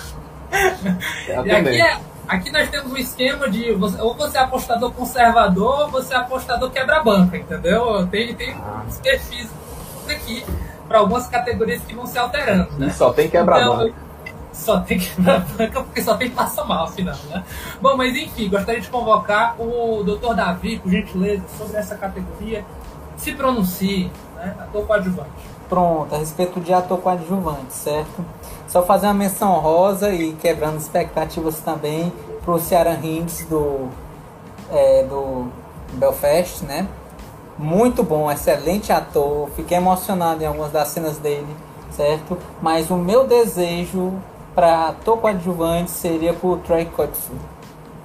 [1.46, 5.80] E aqui, é, aqui nós temos um esquema de você- ou você é apostador conservador
[5.82, 8.06] ou você é apostador quebra-banca, entendeu?
[8.08, 8.82] Tem, tem Ah.
[9.02, 9.48] perfis
[10.08, 10.44] aqui
[10.92, 12.90] para algumas categorias que vão se alterando, E né?
[12.90, 13.86] só tem quebra-banca.
[13.86, 13.94] Então,
[14.52, 17.42] só tem quebra-banca porque só tem passa mal, afinal, né?
[17.80, 20.34] Bom, mas enfim, gostaria de convocar o Dr.
[20.34, 22.62] Davi, por gentileza, sobre essa categoria.
[23.16, 24.54] Se pronuncie, né?
[24.60, 25.30] Ator coadjuvante.
[25.66, 28.22] Pronto, a respeito de ator coadjuvante, certo?
[28.68, 32.12] Só fazer uma menção rosa e quebrando expectativas também
[32.44, 33.88] pro Ciaran Hinds do,
[34.70, 35.46] é, do
[35.94, 36.86] Belfast, né?
[37.62, 39.48] Muito bom, excelente ator.
[39.54, 41.46] Fiquei emocionado em algumas das cenas dele,
[41.92, 42.36] certo?
[42.60, 44.14] Mas o meu desejo
[44.52, 47.36] para ator coadjuvante seria pro Troy Kotsur,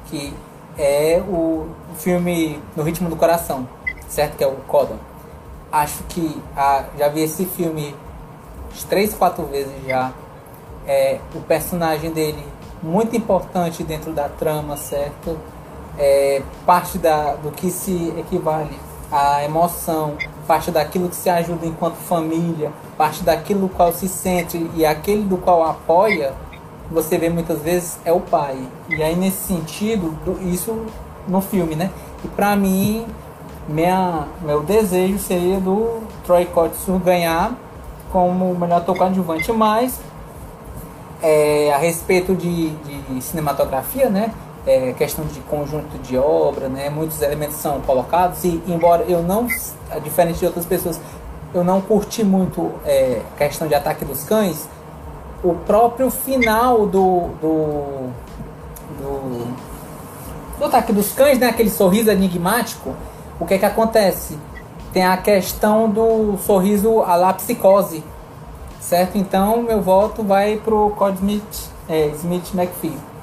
[0.06, 0.32] que
[0.78, 3.68] é o filme No Ritmo do Coração,
[4.08, 4.38] certo?
[4.38, 4.96] Que é o Coda.
[5.72, 7.96] Acho que ah, já vi esse filme
[8.88, 10.14] três, quatro vezes já.
[10.86, 12.46] É, o personagem dele
[12.84, 15.36] muito importante dentro da trama, certo?
[15.98, 20.16] É parte da, do que se equivale à emoção,
[20.48, 25.38] parte daquilo que se ajuda enquanto família, parte daquilo qual se sente e aquele do
[25.38, 26.34] qual apoia,
[26.92, 28.58] você vê muitas vezes é o pai.
[28.90, 30.86] E aí nesse sentido, isso
[31.28, 31.92] no filme, né?
[32.24, 33.06] E para mim,
[33.68, 37.54] minha, meu desejo seria do Troy Kotsur ganhar
[38.12, 40.00] como melhor ator coadjuvante, mas
[41.22, 44.34] é, a respeito de, de cinematografia, né?
[44.68, 46.90] É, questão de conjunto de obra, né?
[46.90, 49.48] Muitos elementos são colocados e embora eu não,
[50.04, 51.00] diferente de outras pessoas,
[51.54, 54.68] eu não curti muito é, questão de ataque dos cães,
[55.42, 58.10] o próprio final do, do,
[59.00, 59.54] do,
[60.60, 61.48] do ataque dos cães, né?
[61.48, 62.94] Aquele sorriso enigmático,
[63.40, 64.38] o que é que acontece?
[64.92, 68.04] Tem a questão do sorriso à la psicose,
[68.82, 69.18] certo?
[69.18, 73.17] Então meu voto vai pro Code Smith, é, Smith McPhee.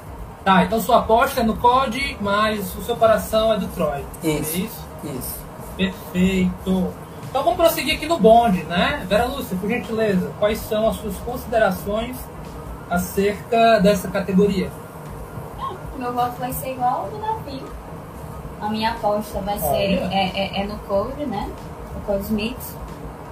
[0.45, 4.05] Tá, então sua aposta é no Code, mas o seu coração é do Troy.
[4.23, 4.55] Isso.
[4.55, 4.85] É isso?
[5.03, 5.39] Isso.
[5.75, 6.93] Perfeito.
[7.29, 9.03] Então vamos prosseguir aqui no bonde, né?
[9.09, 12.15] Vera Lúcia, por gentileza, quais são as suas considerações
[12.89, 14.69] acerca dessa categoria?
[16.05, 17.63] meu voto vai ser igual ao do Davi.
[18.61, 21.49] A minha aposta vai ser é, é, é, no Code, né?
[21.95, 22.75] O Code Smith.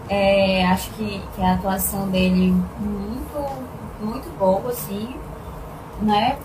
[0.10, 3.63] É, acho que, que a atuação dele muito,
[4.02, 5.15] muito boa, assim,
[6.02, 6.38] né?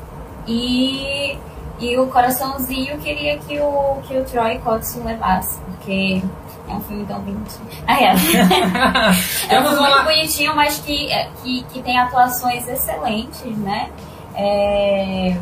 [0.48, 1.38] E,
[1.78, 6.22] e o coraçãozinho queria que o, que o Troy Kotsur levasse, porque
[6.66, 7.68] é um filme tão bonitinho.
[7.87, 8.06] Ah, é.
[9.54, 13.90] é um filme muito bonitinho, mas que, é, que, que tem atuações excelentes, né?
[14.34, 15.37] É,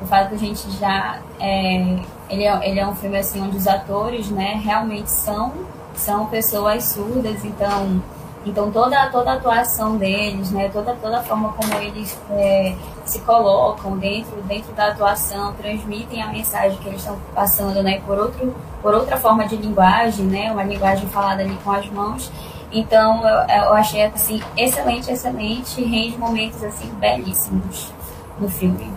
[0.00, 1.18] o fato que a gente já.
[1.40, 1.96] É,
[2.30, 5.52] ele, é, ele é um filme assim onde os atores né, realmente são,
[5.94, 8.00] são pessoas surdas, então.
[8.44, 12.74] Então toda, toda a atuação deles, né, toda, toda a forma como eles é,
[13.04, 18.18] se colocam dentro, dentro da atuação, transmitem a mensagem que eles estão passando né, por,
[18.18, 22.32] outro, por outra forma de linguagem, né, uma linguagem falada ali com as mãos.
[22.72, 27.92] Então eu, eu achei assim, excelente, excelente, rende momentos assim belíssimos
[28.40, 28.90] no filme.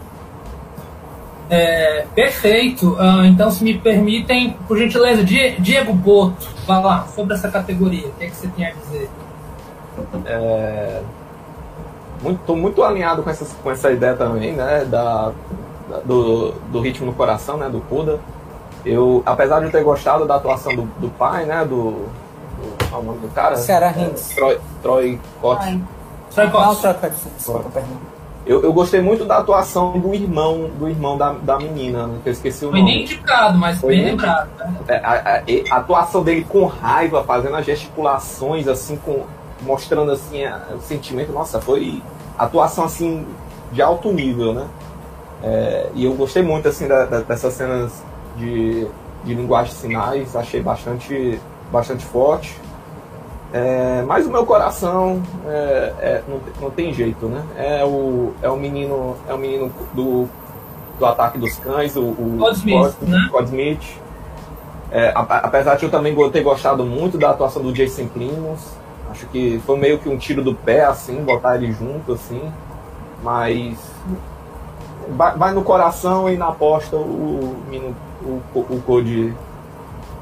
[1.48, 2.94] É, perfeito.
[2.94, 8.08] Uh, então, se me permitem, por gentileza, Diego Boto, vá lá, sobre essa categoria.
[8.08, 9.10] O que, é que você tem a dizer?
[10.26, 11.02] É,
[12.22, 14.86] muito, muito alinhado com essa, com essa ideia também, né?
[14.86, 15.32] Da,
[16.06, 17.70] do, do ritmo no coração, né?
[17.70, 18.20] Do Kuda.
[18.86, 21.66] Eu, apesar de ter gostado da atuação do, do pai, né?
[21.66, 22.90] Do, do.
[22.90, 23.56] Qual é o nome do cara?
[23.58, 25.62] Ceará é, Troy, Troy Cott.
[25.64, 25.82] Troy.
[26.34, 26.82] Troy Cott.
[27.38, 28.16] Desculpa, perdão.
[28.46, 32.30] Eu, eu gostei muito da atuação do irmão, do irmão da, da menina, né, que
[32.30, 32.92] eu esqueci o Foi nome.
[32.92, 34.50] Foi nem indicado, mas Foi bem lembrado.
[34.60, 34.74] Né?
[34.88, 39.24] É, a, a, a, atuação dele com raiva, fazendo as gesticulações, assim, com,
[39.62, 40.44] mostrando assim
[40.76, 42.02] o sentimento, nossa, foi
[42.38, 43.26] atuação assim
[43.72, 44.68] de alto nível, né?
[45.44, 48.04] É, e eu gostei muito assim da, da, dessas cenas
[48.38, 48.88] de,
[49.24, 51.39] de linguagem de sinais, achei bastante,
[51.72, 52.60] bastante forte.
[53.54, 57.44] É, mas o meu coração é, é, não, não, tem jeito, né?
[57.58, 60.28] É o, é o menino, é o menino do,
[61.00, 63.30] do ataque dos cães, o, o Smith, né?
[63.46, 64.02] Smith.
[64.91, 68.62] É, apesar de eu também ter gostado muito da atuação do Jason Klimos,
[69.15, 72.41] acho que foi meio que um tiro do pé, assim, botar ele junto, assim.
[73.23, 73.78] Mas
[75.10, 79.34] vai, no coração e na aposta o, o, o, o Code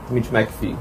[0.07, 0.77] Smith McPhee.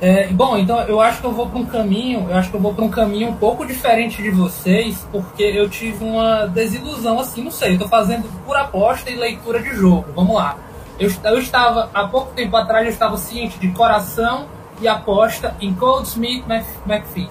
[0.00, 2.60] É, bom, então eu acho que eu vou para um caminho, eu acho que eu
[2.60, 7.42] vou para um caminho um pouco diferente de vocês, porque eu tive uma desilusão assim,
[7.42, 10.06] não sei, eu tô fazendo por aposta e leitura de jogo.
[10.14, 10.56] Vamos lá.
[10.98, 14.46] Eu, eu estava, há pouco tempo atrás, eu estava ciente de coração
[14.80, 16.44] e aposta em Goldsmith
[16.86, 17.30] McPhee.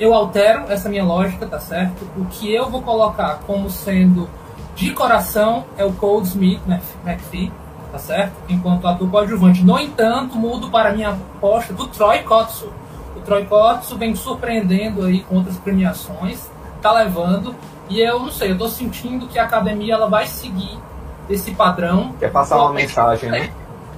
[0.00, 2.04] Eu altero essa minha lógica, tá certo?
[2.16, 4.28] O que eu vou colocar como sendo
[4.74, 6.62] de coração é o Goldsmith
[7.04, 7.52] McPhee
[7.92, 8.32] tá certo?
[8.48, 9.62] Enquanto ator coadjuvante.
[9.62, 12.72] No entanto, mudo para a minha aposta do Troy Kotsu.
[13.14, 17.54] O Troy Kotsu vem surpreendendo aí com outras premiações, tá levando,
[17.90, 20.78] e eu não sei, eu tô sentindo que a academia ela vai seguir
[21.28, 22.14] esse padrão.
[22.18, 23.52] Quer passar uma mensagem, né?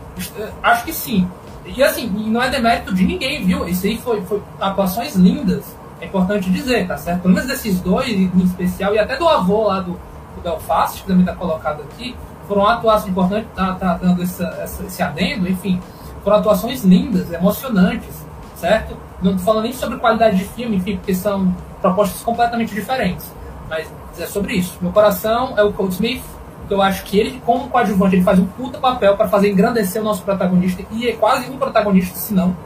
[0.61, 1.31] Acho que sim.
[1.65, 3.67] E assim, não é demérito de ninguém, viu?
[3.67, 5.65] Isso aí foi, foi atuações lindas.
[6.01, 7.23] É importante dizer, tá certo?
[7.23, 11.07] Pelo menos desses dois em especial, e até do avô lá do, do Belfast, que
[11.07, 12.15] também tá colocado aqui,
[12.47, 15.81] foram atuações importantes, tá, tá dando essa, essa, esse adendo, enfim,
[16.23, 18.25] foram atuações lindas, emocionantes,
[18.57, 18.97] certo?
[19.23, 23.33] Não estou falando nem sobre qualidade de filme, enfim, porque são propostas completamente diferentes,
[23.69, 24.77] mas é sobre isso.
[24.81, 26.23] Meu coração é o Cold Smith,
[26.65, 30.01] porque eu acho que ele, como coadjuvante, ele faz um puta papel para fazer engrandecer
[30.01, 32.57] o nosso protagonista, e é quase um protagonista, se não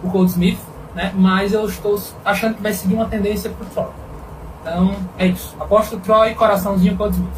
[0.00, 0.60] o Cold Smith,
[0.94, 1.12] né?
[1.16, 3.88] Mas eu estou achando que vai seguir uma tendência pro Troy.
[4.62, 5.56] Então, é isso.
[5.58, 7.34] Aposto Troy, coraçãozinho Cold Smith.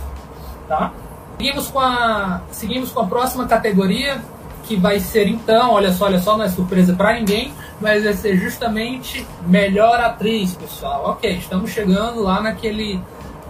[0.69, 0.93] tá?
[1.39, 4.21] Seguimos com a, seguimos com a próxima categoria,
[4.65, 8.13] que vai ser então, olha só, olha só, não é surpresa para ninguém, mas vai
[8.13, 11.03] ser justamente melhor atriz, pessoal.
[11.07, 13.01] Ok, estamos chegando lá naquele,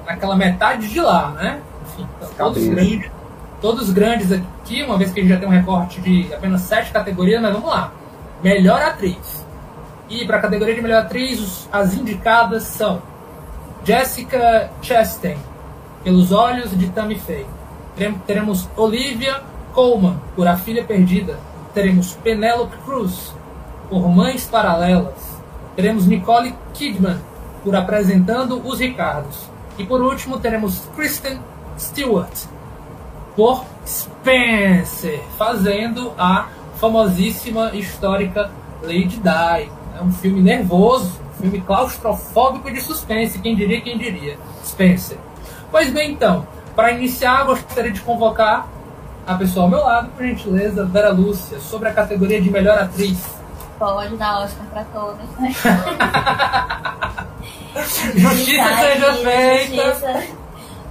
[0.06, 1.60] naquela metade de lá, né?
[1.98, 3.10] Enfim, todos grandes,
[3.60, 6.90] todos grandes aqui, uma vez que a gente já tem um recorte de apenas sete
[6.92, 7.92] categorias, mas vamos lá.
[8.42, 9.46] Melhor atriz.
[10.08, 13.00] E para a categoria de melhor atriz, as indicadas são
[13.84, 15.38] Jessica Chastain,
[16.02, 17.46] Pelos Olhos de Tammy Faye.
[18.26, 21.38] Teremos Olivia Colman, por A Filha Perdida.
[21.74, 23.32] Teremos Penelope Cruz,
[23.88, 25.38] por Mães Paralelas.
[25.76, 27.18] Teremos Nicole Kidman,
[27.62, 29.48] por Apresentando os Ricardos.
[29.78, 31.38] E por último, teremos Kristen
[31.80, 32.44] Stewart,
[33.34, 38.50] por Spencer, fazendo a famosíssima histórica
[38.82, 39.70] Lady Di.
[39.98, 44.38] É um filme nervoso, um filme claustrofóbico de suspense, quem diria, quem diria.
[44.64, 45.18] Spencer.
[45.70, 48.68] Pois bem, então, para iniciar, gostaria de convocar
[49.26, 53.18] a pessoa ao meu lado, por gentileza, Vera Lúcia, sobre a categoria de melhor atriz.
[53.78, 55.54] Pode dar Oscar para todas, né?
[58.16, 59.84] justiça seja feita.
[59.86, 60.39] Justiça,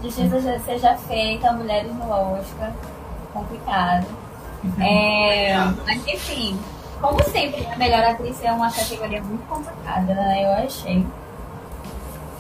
[0.04, 2.72] justiça seja feita, mulheres no Oscar.
[3.34, 4.06] Complicado.
[4.78, 6.60] É, mas enfim,
[7.00, 10.44] como sempre, a melhor atriz é uma categoria muito complicada, né?
[10.44, 11.06] Eu achei.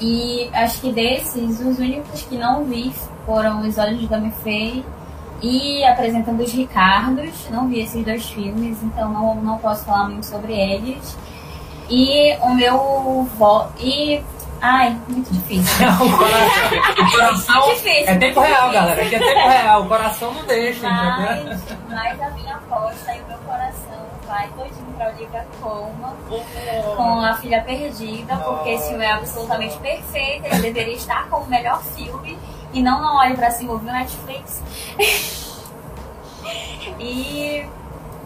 [0.01, 2.93] E acho que desses, os únicos que não vi
[3.25, 4.83] foram Os Olhos de Dame Fei
[5.41, 7.49] e Apresentando os Ricardos.
[7.49, 11.17] Não vi esses dois filmes, então não, não posso falar muito sobre eles.
[11.89, 13.73] E o meu voto.
[13.81, 14.21] E.
[14.61, 15.85] Ai, muito difícil.
[15.85, 16.79] Não, o coração.
[17.07, 18.73] O coração difícil, é tempo real, difícil.
[18.73, 19.01] galera.
[19.03, 19.81] Aqui é tempo real.
[19.83, 21.77] O coração não deixa, Mas, entendeu?
[21.89, 26.13] mas a minha aposta e o meu coração vai todinho pra Olivia Colman
[26.95, 31.49] com A Filha Perdida, porque esse filme é absolutamente perfeito, ele deveria estar como o
[31.49, 32.37] melhor filme
[32.73, 34.61] e não não olhe pra cima, ouviu Netflix.
[36.99, 37.65] e,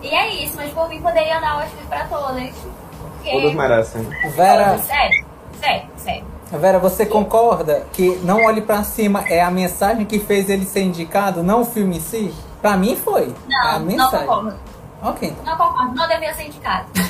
[0.02, 2.54] e é isso, mas por mim poderia dar Oscar pra todas.
[3.00, 4.04] Porque, Todos merecem.
[4.36, 5.26] Vera, Sério,
[5.64, 6.24] sério, sério.
[6.52, 10.82] Vera, você concorda que Não Olhe Pra Cima é a mensagem que fez ele ser
[10.82, 12.34] indicado, não o filme em si?
[12.62, 13.24] Pra mim foi.
[13.50, 14.28] é a Não, não mensagem.
[14.28, 14.56] concordo.
[15.02, 15.44] Ok, então.
[15.44, 16.86] Não concordo, não devia ser indicado.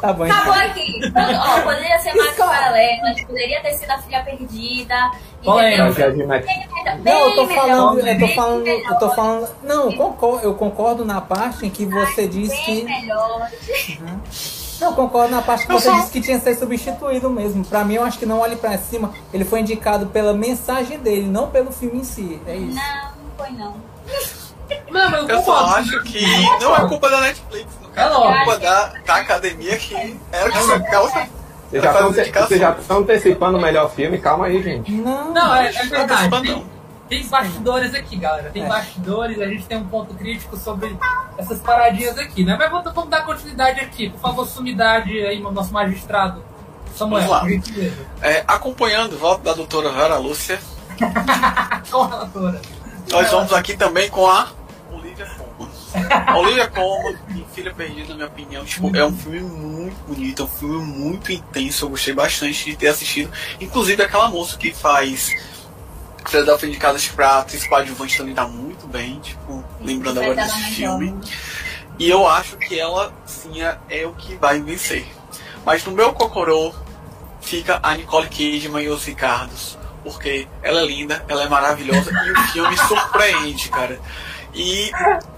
[0.00, 0.52] tá bom, Acabou então.
[0.52, 1.00] aqui.
[1.14, 5.10] Ó, poderia ser mais paralelas, poderia ter sido a filha perdida.
[5.42, 6.12] Polêmica.
[7.04, 9.48] Não, eu tô melhor, falando, eu tô falando, eu tô falando.
[9.62, 12.84] Não, eu concordo, eu concordo na parte em que você disse bem que.
[12.84, 13.48] melhor.
[14.80, 17.30] Não, eu concordo na parte que Eu você só- disse que tinha que ser substituído
[17.30, 17.64] mesmo.
[17.64, 19.12] Pra mim, eu acho que não olhe pra cima.
[19.32, 22.40] Ele foi indicado pela mensagem dele, não pelo filme em si.
[22.46, 22.76] É isso.
[22.76, 22.84] Não,
[23.22, 23.74] não foi não.
[24.90, 26.20] Não, mas eu Eu só acho que
[26.60, 30.50] não é culpa da Netflix, no caso, É é culpa da, da academia que era
[30.50, 31.28] que essa causa.
[31.70, 32.12] Vocês já estão
[32.46, 34.18] vocês já estão antecipando o melhor filme?
[34.18, 34.90] Calma aí, gente.
[34.92, 35.32] Não.
[35.32, 36.48] Não, é, é verdade.
[36.50, 36.75] não.
[37.08, 38.50] Tem, bastidores aqui, galera.
[38.50, 38.68] Tem É.
[38.68, 40.96] bastidores, a gente tem um ponto crítico sobre
[41.38, 42.56] essas paradinhas aqui, né?
[42.58, 44.10] Mas vamos, vamos dar continuidade aqui.
[44.10, 46.42] Por favor, sumidade aí, no nosso magistrado.
[46.96, 47.86] Samuel, Vamos lá.
[48.22, 50.58] É, acompanhando o voto da doutora Vera Lúcia,
[51.90, 52.60] Com a relatora.
[53.10, 54.48] nós vamos aqui também com a
[54.90, 55.70] Olivia Colman.
[56.26, 57.16] A Olivia Colman,
[57.54, 61.30] Filha Perdida, na minha opinião, tipo, é um filme muito bonito, é um filme muito
[61.32, 63.30] intenso, eu gostei bastante de ter assistido.
[63.60, 65.30] Inclusive aquela moça que faz
[66.26, 71.14] Philadelphia Indicadas pra atriz coadjuvante também tá muito bem, tipo, lembrando agora desse filme.
[71.98, 75.06] E eu acho que ela, sim, é, é o que vai vencer.
[75.64, 76.74] Mas no meu cocorô
[77.40, 79.78] fica a Nicole Kidman e os Ricardos.
[80.04, 83.98] Porque ela é linda, ela é maravilhosa e o filme surpreende, cara.
[84.58, 84.90] E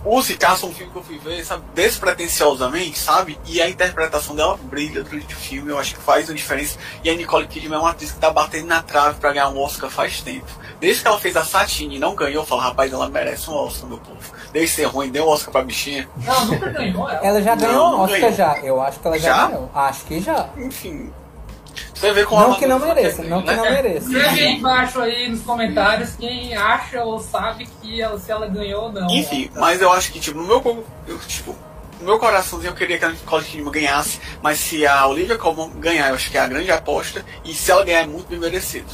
[0.05, 3.37] os Ricardos são um filme que eu fui ver, sabe, despretensiosamente, sabe?
[3.45, 6.79] E a interpretação dela brilha durante o filme, eu acho que faz uma diferença.
[7.03, 9.59] E a Nicole Kidman é uma atriz que tá batendo na trave pra ganhar um
[9.61, 10.47] Oscar faz tempo.
[10.81, 13.55] Desde que ela fez a Satine e não ganhou, eu falo, rapaz, ela merece um
[13.55, 14.19] Oscar, meu povo.
[14.53, 16.09] Desde ser ruim, deu um Oscar pra bichinha.
[16.25, 17.21] Não, nunca ganhou ela.
[17.27, 18.37] Ela já ganhou não um Oscar ganhou.
[18.37, 18.59] já.
[18.61, 19.47] Eu acho que ela já, Já?
[19.49, 19.71] ganhou.
[19.75, 20.49] Acho que já.
[20.57, 21.13] Enfim.
[21.99, 23.71] Você vê como Não que não mereça, não que não né?
[23.73, 24.07] mereça.
[24.07, 28.85] Escreve aí embaixo aí nos comentários quem acha ou sabe que ela, se ela ganhou
[28.85, 29.11] ou não.
[29.11, 31.57] Enfim, mas eu acho que, tipo, no meu, eu, tipo,
[31.99, 35.71] no meu coraçãozinho eu queria que a Nicole Kidman ganhasse, mas se a Olivia Colman
[35.81, 38.39] ganhar, eu acho que é a grande aposta, e se ela ganhar é muito bem
[38.39, 38.87] merecido.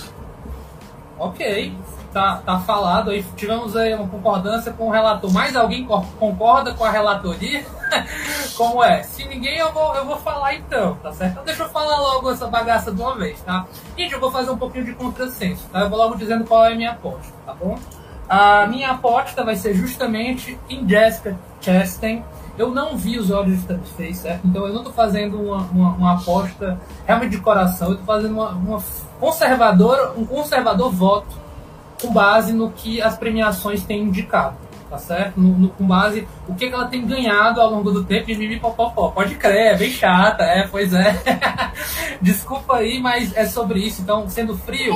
[1.18, 1.74] Ok,
[2.14, 3.22] tá, tá falado aí.
[3.36, 5.30] Tivemos aí uma concordância com o relator.
[5.32, 7.64] Mais alguém co- concorda com a relatoria?
[8.56, 9.02] Como é?
[9.02, 11.32] Se ninguém, eu vou, eu vou falar então, tá certo?
[11.32, 13.66] Então deixa eu falar logo essa bagaça de uma vez, tá?
[13.98, 15.80] Gente, eu vou fazer um pouquinho de contrassenso, tá?
[15.80, 17.76] Eu vou logo dizendo qual é a minha aposta, tá bom?
[18.28, 22.24] A minha aposta vai ser justamente em Jessica Chastain.
[22.56, 24.46] Eu não vi os olhos de Faye, certo?
[24.46, 27.90] Então eu não tô fazendo uma, uma, uma aposta realmente de coração.
[27.90, 28.80] Eu tô fazendo uma, uma
[29.18, 31.43] conservadora, um conservador voto
[32.04, 34.56] com base no que as premiações têm indicado,
[34.90, 35.40] tá certo?
[35.40, 38.34] No, no, com base o que, que ela tem ganhado ao longo do tempo e
[38.34, 39.08] vivi popopó.
[39.08, 41.16] Pode crer, é bem chata, é, pois é.
[42.20, 44.02] Desculpa aí, mas é sobre isso.
[44.02, 44.94] Então, sendo frio.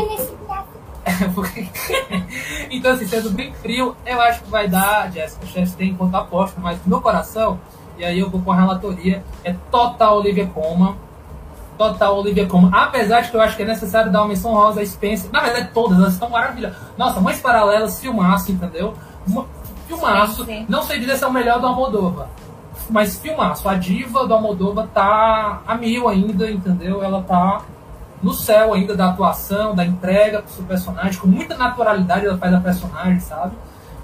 [2.71, 6.79] então, assim, sendo bem frio, eu acho que vai dar, Jéssica Chastain enquanto aposta, mas
[6.85, 7.59] no coração,
[7.97, 10.95] e aí eu vou com a relatoria, é total Olivia Colman.
[11.79, 12.71] Total Olivia Colman.
[12.75, 15.31] Apesar de que eu acho que é necessário dar uma menção rosa a Spencer.
[15.33, 16.77] Na verdade, todas, elas estão maravilhosas.
[16.99, 18.95] Nossa, Mães Paralelas, filmaço, entendeu?
[19.87, 20.45] Filmaço.
[20.45, 20.67] Sim, sim.
[20.69, 22.27] Não sei dizer se é o melhor do Almodóvar.
[22.91, 23.69] Mas filmaço.
[23.69, 27.03] A diva do Almodóvar tá a mil ainda, entendeu?
[27.03, 27.63] Ela tá
[28.23, 32.53] no céu ainda da atuação, da entrega pro seu personagem, com muita naturalidade ela faz
[32.53, 33.53] a personagem, sabe?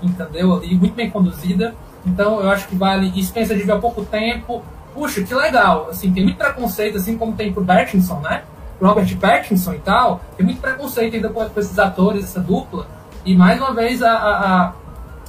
[0.00, 0.54] Entendeu?
[0.54, 1.74] Ali, muito bem conduzida.
[2.06, 3.10] Então eu acho que vale.
[3.22, 4.62] Spencer de há pouco tempo.
[4.94, 5.88] Puxa, que legal.
[5.90, 8.44] Assim, tem muito preconceito, assim como tem pro Pattinson, né?
[8.80, 10.20] Robert Pattinson e tal.
[10.36, 12.86] Tem muito preconceito ainda com esses atores, essa dupla.
[13.24, 14.72] E mais uma vez a, a,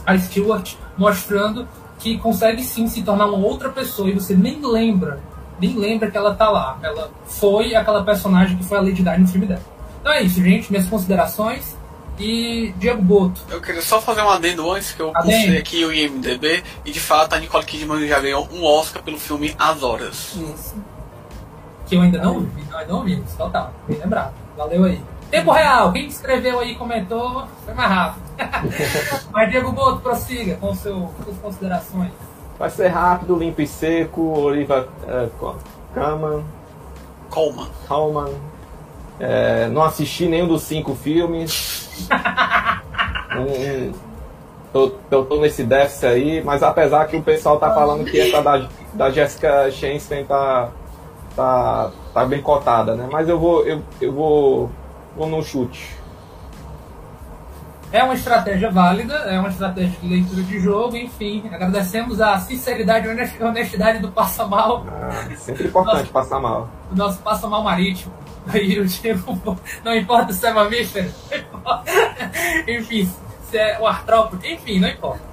[0.06, 5.20] a Stewart mostrando que consegue sim se tornar uma outra pessoa e você nem lembra
[5.60, 6.78] nem lembra que ela tá lá.
[6.82, 9.62] Ela foi aquela personagem que foi a Lady Di no filme dela.
[10.02, 10.72] Então é isso, gente.
[10.72, 11.78] Minhas considerações.
[12.18, 13.42] E Diego Boto.
[13.50, 17.00] Eu queria só fazer um adendo antes, que eu pulsei aqui o IMDB, e de
[17.00, 20.36] fato a Nicole Kidman já ganhou um Oscar pelo filme As Horas.
[20.36, 20.76] Isso.
[21.86, 24.34] Que eu ainda não vi, ainda não vi, total, bem lembrado.
[24.58, 25.02] Valeu aí.
[25.30, 28.24] Tempo real, quem escreveu aí comentou, foi mais rápido.
[29.32, 32.12] Mas Diego Boto, prossiga com, seu, com suas considerações.
[32.58, 34.22] Vai ser rápido, limpo e seco.
[34.22, 35.56] Oliva uh,
[35.94, 36.44] Kaman.
[37.30, 37.68] Coleman.
[37.88, 38.34] Coleman.
[39.20, 41.85] É, não assisti nenhum dos cinco filmes.
[43.38, 43.92] Um,
[44.72, 48.42] tô, tô, tô, nesse déficit aí, mas apesar que o pessoal tá falando que essa
[48.42, 50.70] da, da Jessica Chastain tá,
[51.36, 53.08] tá, tá bem cotada, né?
[53.12, 54.72] Mas eu vou, eu, eu vou,
[55.16, 55.96] vou no chute.
[57.92, 61.44] É uma estratégia válida, é uma estratégia de leitura de jogo, enfim.
[61.50, 64.86] Agradecemos a sinceridade e honestidade do Passa Mal.
[64.90, 66.70] Ah, sempre importante nosso, passar mal.
[66.92, 68.12] O nosso Passa Mal marítimo.
[68.48, 71.12] Aí o tipo, não importa se é mamífero,
[72.68, 73.12] enfim,
[73.50, 75.24] se é o artrópode, enfim, não importa.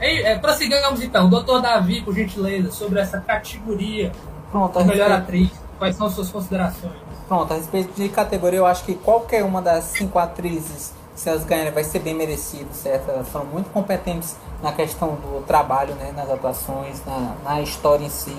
[0.00, 4.12] E, é, prossigamos então, doutor Davi, por gentileza, sobre essa categoria
[4.50, 5.22] Pronto, melhor respeito...
[5.22, 5.50] atriz.
[5.78, 6.92] Quais são as suas considerações?
[7.28, 11.44] Pronto, a respeito de categoria, eu acho que qualquer uma das cinco atrizes se elas
[11.44, 13.10] ganharem vai ser bem merecido, certo?
[13.10, 18.08] Elas foram muito competentes na questão do trabalho, né, nas atuações, na, na história em
[18.08, 18.36] si,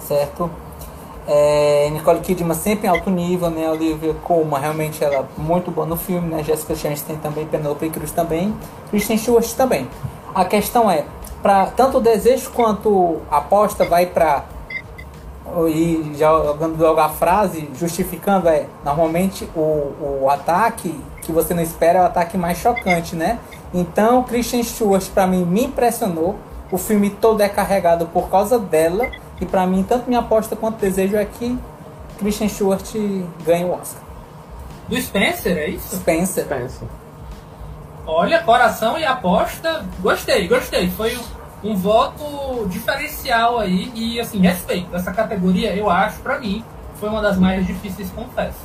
[0.00, 0.50] certo?
[1.30, 3.68] É, Nicole Kidman sempre em alto nível, né?
[3.70, 6.42] Olivia Colman realmente ela é muito boa no filme, né?
[6.42, 8.56] Jessica Chastain também, Penelope Cruz também,
[8.88, 9.86] Kristen Stewart também.
[10.34, 11.04] A questão é,
[11.42, 14.46] para tanto o desejo quanto a aposta vai para
[15.66, 21.98] e jogando logo a frase, justificando é normalmente o, o ataque que você não espera
[21.98, 23.38] é o ataque mais chocante, né?
[23.72, 26.36] Então, Christian Stewart para mim me impressionou.
[26.70, 29.10] O filme todo é carregado por causa dela
[29.40, 31.58] e para mim tanto minha aposta quanto desejo é que
[32.18, 32.84] Christian Stewart
[33.44, 34.02] ganhe o Oscar.
[34.88, 35.96] Do Spencer, é isso?
[35.96, 36.44] Spencer.
[36.44, 36.88] Spencer.
[38.06, 40.88] Olha, coração e aposta, gostei, gostei.
[40.90, 41.16] Foi
[41.62, 44.94] um, um voto diferencial aí e assim, respeito.
[44.96, 46.64] Essa categoria, eu acho, para mim,
[46.98, 48.58] foi uma das mais difíceis, confesso.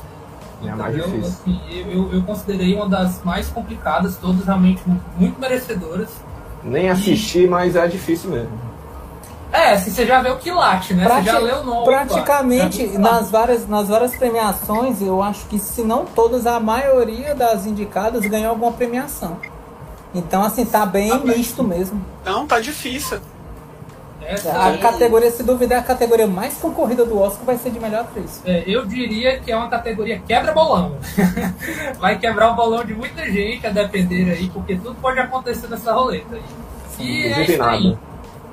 [0.64, 1.20] É a mais difícil.
[1.20, 1.60] Assim,
[1.90, 4.82] eu, eu, considerei uma das mais complicadas, todas realmente
[5.18, 6.08] muito merecedoras.
[6.62, 7.46] Nem assisti, e...
[7.46, 8.58] mas é difícil mesmo.
[9.54, 11.04] É, assim, você já vê o quilate, né?
[11.04, 11.26] Prati...
[11.26, 11.84] Você já leu o nome.
[11.84, 17.64] Praticamente, nas várias, nas várias premiações, eu acho que se não todas, a maioria das
[17.64, 19.38] indicadas ganhou alguma premiação.
[20.12, 22.04] Então, assim, tá bem tá misto mesmo.
[22.24, 23.20] Não, tá difícil.
[24.26, 24.78] Essa a é...
[24.78, 28.42] categoria, se duvidar, a categoria mais concorrida do Oscar vai ser de melhor atriz.
[28.44, 30.96] É, eu diria que é uma categoria quebra-bolão.
[32.00, 35.92] vai quebrar o bolão de muita gente a depender aí, porque tudo pode acontecer nessa
[35.92, 36.42] roleta aí.
[36.98, 37.96] E é isso aí.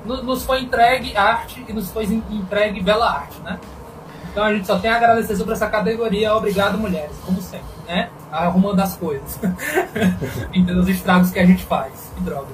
[0.06, 3.60] Nos foi entregue arte e nos foi entregue bela arte, né?
[4.32, 6.34] Então a gente só tem a agradecer sobre essa categoria.
[6.36, 8.10] Obrigado, mulheres, como sempre, né?
[8.32, 9.39] Arrumando as coisas.
[10.54, 10.80] Entendeu?
[10.80, 12.12] Os estragos que a gente faz.
[12.16, 12.47] Que droga.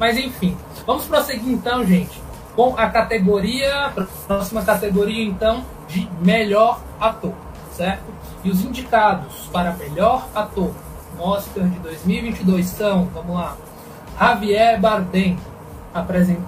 [0.00, 2.28] Mas enfim, vamos prosseguir então, gente
[2.58, 3.92] com a categoria,
[4.26, 7.32] próxima categoria então, de melhor ator,
[7.72, 8.02] certo?
[8.42, 10.72] E os indicados para melhor ator
[11.16, 13.56] no Oscar de 2022 são, vamos lá,
[14.18, 15.38] Javier Bardem,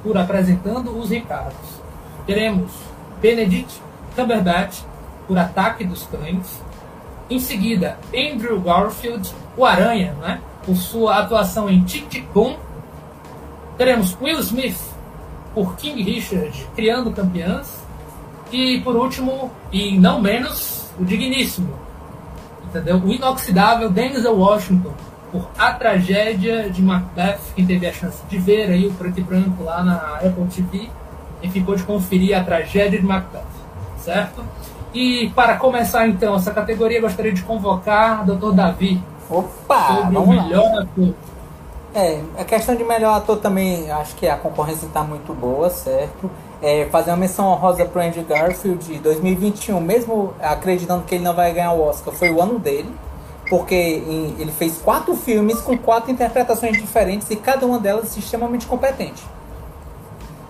[0.03, 1.81] por apresentando os Ricardos.
[2.27, 2.71] Teremos
[3.21, 3.81] Benedict
[4.15, 4.83] Cumberbatch,
[5.27, 6.63] por Ataque dos Cães.
[7.29, 10.41] Em seguida, Andrew Garfield, o Aranha, né?
[10.65, 12.57] por sua atuação em Tic Tic Boom.
[13.77, 14.81] Teremos Will Smith,
[15.55, 17.81] por King Richard, Criando Campeãs.
[18.53, 21.73] E por último, e não menos, o digníssimo,
[22.65, 22.97] entendeu?
[22.97, 24.93] O inoxidável Denzel Washington,
[25.31, 29.23] por A Tragédia de Macbeth, quem teve a chance de ver aí o preto e
[29.23, 30.89] branco lá na Apple TV,
[31.43, 33.43] e ficou de conferir A Tragédia de Macbeth,
[33.99, 34.45] certo?
[34.93, 38.53] E para começar então essa categoria, gostaria de convocar o Dr.
[38.53, 39.01] Davi.
[39.29, 40.83] Opa, sobre o melhor lá.
[40.83, 41.15] ator.
[41.95, 46.31] É, a questão de melhor ator também, acho que a concorrência está muito boa, certo?
[46.63, 51.35] É, fazer uma menção honrosa pro Andrew Garfield de 2021, mesmo acreditando que ele não
[51.35, 52.93] vai ganhar o Oscar, foi o ano dele,
[53.51, 59.21] porque ele fez quatro filmes com quatro interpretações diferentes e cada uma delas extremamente competente.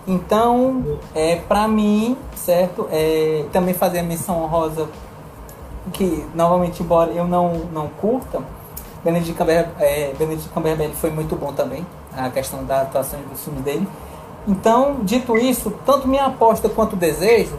[0.07, 4.87] Então, é, para mim, certo, é, também fazer a menção honrosa
[5.91, 8.39] que, novamente, embora eu não, não curta,
[9.03, 11.85] Benedict Cumberbatch, é, Benedict Cumberbatch foi muito bom também,
[12.15, 13.87] a questão da atuação dos filmes dele.
[14.47, 17.57] Então, dito isso, tanto minha aposta quanto desejo,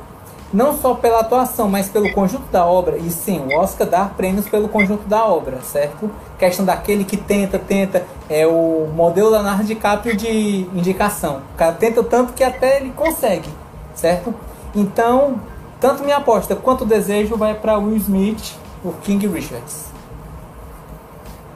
[0.52, 4.48] não só pela atuação, mas pelo conjunto da obra, e sim, o Oscar dá prêmios
[4.48, 6.10] pelo conjunto da obra, certo?
[6.38, 11.42] Questão daquele que tenta, tenta, é o modelo Leonardo DiCaprio de indicação.
[11.54, 13.48] O cara tenta tanto que até ele consegue,
[13.94, 14.34] certo?
[14.74, 15.40] Então,
[15.80, 19.86] tanto minha aposta quanto o desejo vai para Will Smith, o King Richards.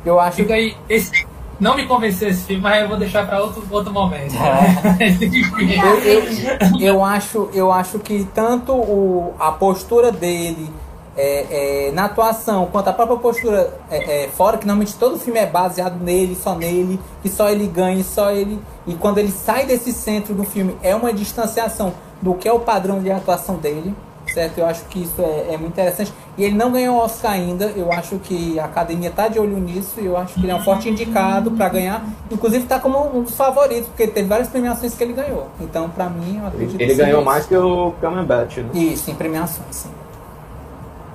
[0.05, 1.26] Eu acho Fica aí, esse,
[1.59, 4.35] não me convenceu esse filme, mas eu vou deixar para outro, outro momento.
[5.01, 10.71] eu, eu, eu acho, eu acho que tanto o, a postura dele
[11.17, 15.39] é, é, na atuação, quanto a própria postura é, é, fora, que normalmente todo filme
[15.39, 18.61] é baseado nele, só nele, que só ele ganha, só ele.
[18.87, 22.61] E quando ele sai desse centro do filme, é uma distanciação do que é o
[22.61, 23.95] padrão de atuação dele,
[24.37, 24.59] certo?
[24.59, 26.13] Eu acho que isso é, é muito interessante.
[26.37, 29.57] E ele não ganhou o Oscar ainda, eu acho que a academia tá de olho
[29.59, 32.05] nisso, e eu acho que ele é um forte indicado para ganhar.
[32.31, 35.47] Inclusive tá como um dos favoritos, porque teve várias premiações que ele ganhou.
[35.59, 37.25] Então, para mim, eu acredito Ele ganhou isso.
[37.25, 38.69] mais que o Cumberbatch, né?
[38.75, 39.91] Isso, em premiações, sim.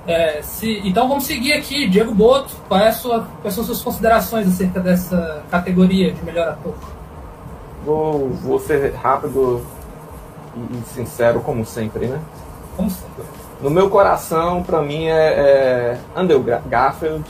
[0.04, 3.80] É, se- então vamos seguir aqui, Diego Boto, qual é a sua- quais são suas
[3.80, 6.74] considerações acerca dessa categoria de melhor ator?
[7.86, 9.64] Vou, vou ser rápido
[10.56, 12.18] e, e sincero, como sempre, né?
[13.60, 17.24] No meu coração, pra mim, é, é Andrew Garfield.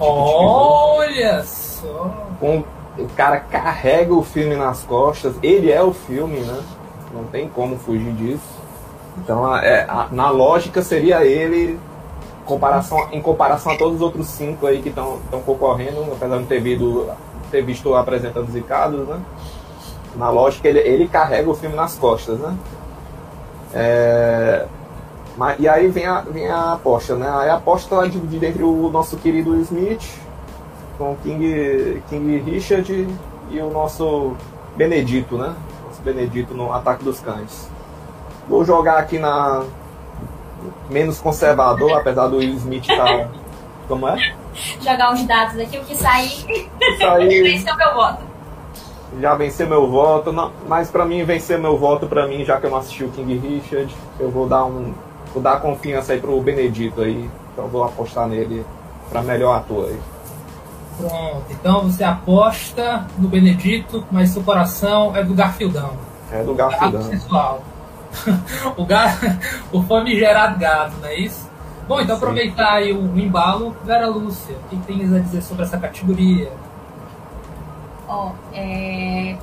[0.00, 2.10] Olha só!
[2.40, 2.64] Com,
[2.98, 6.60] o cara carrega o filme nas costas, ele é o filme, né?
[7.12, 8.42] Não tem como fugir disso.
[9.18, 11.78] Então, é, a- na lógica, seria ele
[12.44, 16.46] comparação, em comparação a todos os outros cinco aí que estão concorrendo, apesar de não
[16.46, 17.08] ter, visto,
[17.50, 18.54] ter visto apresentando os
[19.08, 19.20] né?
[20.16, 22.56] Na lógica, ele, ele carrega o filme nas costas, né?
[23.74, 24.66] É,
[25.36, 27.28] mas- e aí vem a, vem a aposta, né?
[27.28, 30.18] Aí a aposta está dividida entre o nosso querido Smith,
[30.96, 33.08] com o King, King Richard
[33.50, 34.36] e o nosso
[34.76, 35.52] Benedito, né?
[35.86, 37.68] Nosso Benedito no Ataque dos Cães.
[38.48, 39.64] Vou jogar aqui na
[40.88, 43.28] menos conservador, apesar do Will Smith estar.
[43.88, 44.16] Como é?
[44.80, 46.70] Jogar uns dados aqui, o que sair,
[47.02, 48.33] aí esse é o meu voto.
[49.20, 52.66] Já venceu meu voto, não, mas pra mim vencer meu voto pra mim, já que
[52.66, 54.92] eu não assisti o King Richard, eu vou dar um
[55.32, 58.64] vou dar confiança aí pro Benedito aí, então vou apostar nele
[59.10, 59.98] pra melhor ator aí.
[60.96, 65.90] Pronto, então você aposta no Benedito, mas seu coração é do Garfieldão.
[66.30, 67.02] É do Gato Garfieldão.
[67.02, 67.62] sensual.
[68.76, 69.18] o, ga...
[69.72, 71.50] o famigerado gato, não é isso?
[71.88, 72.22] Bom, então Sim.
[72.22, 73.76] aproveitar aí o embalo.
[73.84, 76.50] Vera Lúcia, o que tens a dizer sobre essa categoria?
[78.08, 79.36] Ó, é,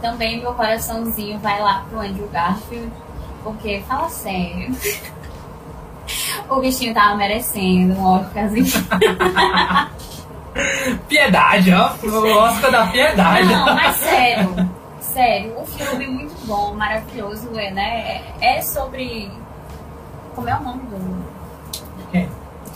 [0.00, 2.92] também meu coraçãozinho vai lá pro Andrew Garfield,
[3.42, 4.74] porque, fala sério,
[6.48, 8.66] o bichinho tava merecendo um Oscarzinho.
[11.08, 11.92] Piedade, ó.
[12.06, 13.48] O Oscar da piedade.
[13.48, 18.22] Não, mas sério, sério, o filme é muito bom, maravilhoso, é, né?
[18.40, 19.30] É é sobre.
[20.34, 21.22] Como é o nome do.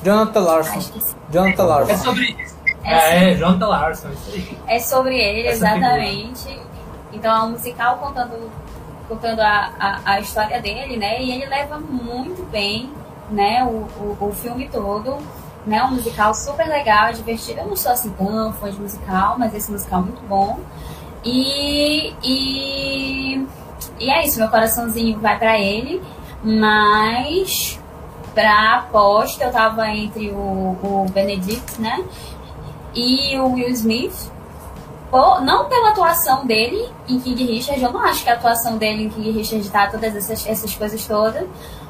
[0.02, 1.00] Jonathan Ah, Larson.
[1.30, 1.96] Jonathan É Larson.
[1.96, 2.46] sobre.
[2.86, 4.58] É, É, Jonathan Larson, isso aí.
[4.66, 6.60] é sobre ele, Essa exatamente.
[7.12, 8.50] Então é um musical contando,
[9.08, 11.22] contando a, a, a história dele, né?
[11.22, 12.90] E ele leva muito bem,
[13.30, 13.64] né?
[13.64, 15.16] O, o, o filme todo.
[15.66, 17.58] Né, um musical super legal, divertido.
[17.58, 20.60] Eu não sou assim tão fã de musical, mas esse musical é muito bom.
[21.24, 23.46] E, e,
[23.98, 26.00] e é isso, meu coraçãozinho vai pra ele,
[26.44, 27.80] mas
[28.32, 32.04] pra aposta eu tava entre o, o Benedict, né?
[32.96, 34.32] E o Will Smith.
[35.10, 39.04] Pô, não pela atuação dele em King Richard, eu não acho que a atuação dele
[39.04, 41.46] em King Richard tá todas essas, essas coisas todas,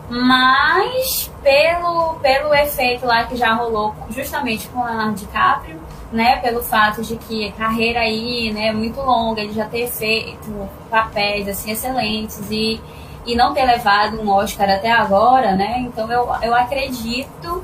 [0.08, 5.80] mas pelo, pelo efeito lá que já rolou justamente com o Leonardo DiCaprio,
[6.12, 9.88] né, pelo fato de que a carreira aí, né, é muito longa, ele já ter
[9.88, 12.80] feito papéis assim excelentes e,
[13.24, 15.80] e não ter levado um Oscar até agora, né?
[15.80, 17.62] Então eu, eu acredito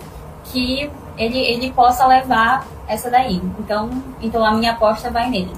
[0.53, 3.40] que ele, ele possa levar essa daí.
[3.59, 3.90] Então,
[4.20, 5.50] então a minha aposta vai nele.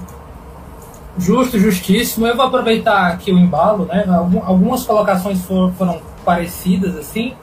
[1.17, 2.27] Justo, justíssimo.
[2.27, 4.05] Eu vou aproveitar aqui o embalo, né?
[4.45, 7.33] Algumas colocações foram, foram parecidas, assim,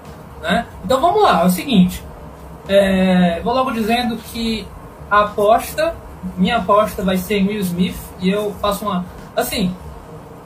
[0.42, 0.66] né?
[0.84, 2.02] Então vamos lá, é o seguinte.
[2.68, 4.66] É, vou logo dizendo que
[5.10, 5.94] a aposta,
[6.36, 9.04] minha aposta vai ser em Will Smith e eu faço uma.
[9.34, 9.74] Assim,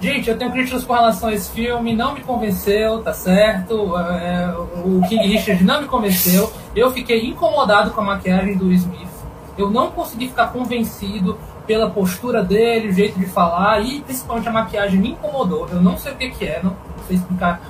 [0.01, 3.97] gente, eu tenho críticas com relação a esse filme, não me convenceu, tá certo?
[3.99, 6.53] É, o King Richard não me convenceu.
[6.75, 9.09] Eu fiquei incomodado com a maquiagem do Smith.
[9.57, 14.53] Eu não consegui ficar convencido pela postura dele, o jeito de falar e principalmente a
[14.53, 15.69] maquiagem me incomodou.
[15.69, 16.77] Eu não sei o que, que é, não
[17.07, 17.61] sei explicar,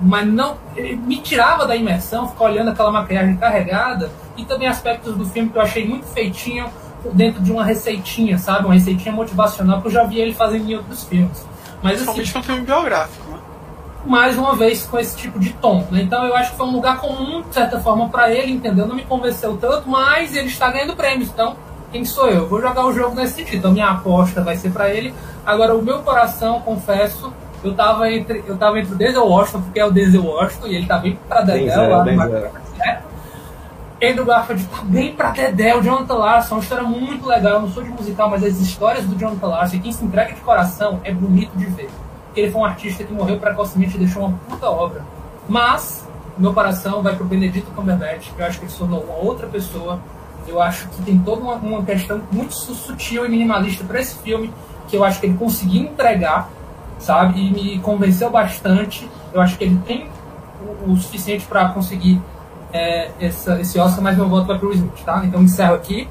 [0.00, 5.26] mas não me tirava da imersão, ficar olhando aquela maquiagem carregada e também aspectos do
[5.26, 6.66] filme que eu achei muito feitinho
[7.12, 8.64] dentro de uma receitinha, sabe?
[8.64, 11.46] Uma receitinha motivacional que eu já vi ele fazendo em outros filmes.
[11.82, 13.38] Mas Principalmente assim, um filme biográfico, né?
[14.04, 15.86] Mais uma vez com esse tipo de tom.
[15.90, 16.02] Né?
[16.02, 18.86] Então eu acho que foi um lugar comum, de certa forma, para ele, entendeu?
[18.86, 21.56] Não me convenceu tanto, mas ele está ganhando prêmios, então
[21.92, 22.48] quem sou eu?
[22.48, 23.58] Vou jogar o jogo nesse sentido.
[23.58, 25.14] Então minha aposta vai ser para ele.
[25.44, 29.78] Agora o meu coração, confesso, eu tava entre eu tava entre o Denzel Washington, porque
[29.78, 33.11] é o Denzel Washington e ele tá bem pra Dedéu lá no
[34.02, 37.54] Andrew Garfield bem pra Dedé, o Jonathan Larson, uma história muito legal.
[37.54, 40.40] Eu não sou de musical, mas as histórias do Jonathan Larson, quem se entrega de
[40.40, 41.88] coração, é bonito de ver.
[42.26, 45.04] Porque ele foi um artista que morreu precocemente e deixou uma puta obra.
[45.48, 49.16] Mas, meu coração vai pro Benedito Cumberbatch, que eu acho que ele se tornou uma
[49.16, 50.00] outra pessoa
[50.46, 54.52] eu acho que tem toda uma, uma questão muito sutil e minimalista para esse filme,
[54.88, 56.50] que eu acho que ele conseguiu entregar,
[56.98, 57.40] sabe?
[57.40, 59.08] E me convenceu bastante.
[59.32, 60.08] Eu acho que ele tem
[60.86, 62.20] o, o suficiente para conseguir
[62.72, 65.22] é, essa, esse Oscar, mas meu voto vai para o Smith, tá?
[65.24, 66.08] Então encerro aqui.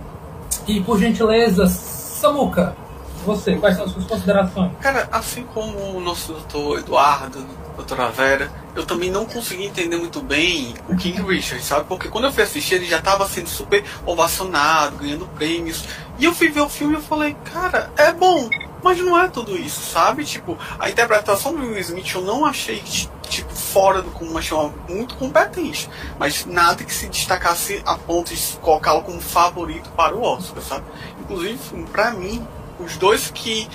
[0.68, 2.76] E por gentileza, Samuca,
[3.26, 4.72] você, quais são as suas considerações?
[4.80, 7.46] Cara, assim como o nosso doutor Eduardo,
[7.76, 11.86] doutora Vera, eu também não consegui entender muito bem o King Richard, sabe?
[11.88, 15.86] Porque quando eu fui assistir, ele já estava sendo super ovacionado, ganhando prêmios.
[16.20, 18.50] E eu fui ver o filme e eu falei, cara, é bom,
[18.84, 20.26] mas não é tudo isso, sabe?
[20.26, 22.80] Tipo, a interpretação do Will Smith eu não achei,
[23.30, 24.58] tipo, fora do comum, achei
[24.90, 25.90] muito competente.
[26.20, 30.86] Mas nada que se destacasse a ponto de colocá-lo como favorito para o Oscar, sabe?
[31.22, 31.58] Inclusive,
[31.92, 32.46] para mim,
[32.80, 33.70] os dois que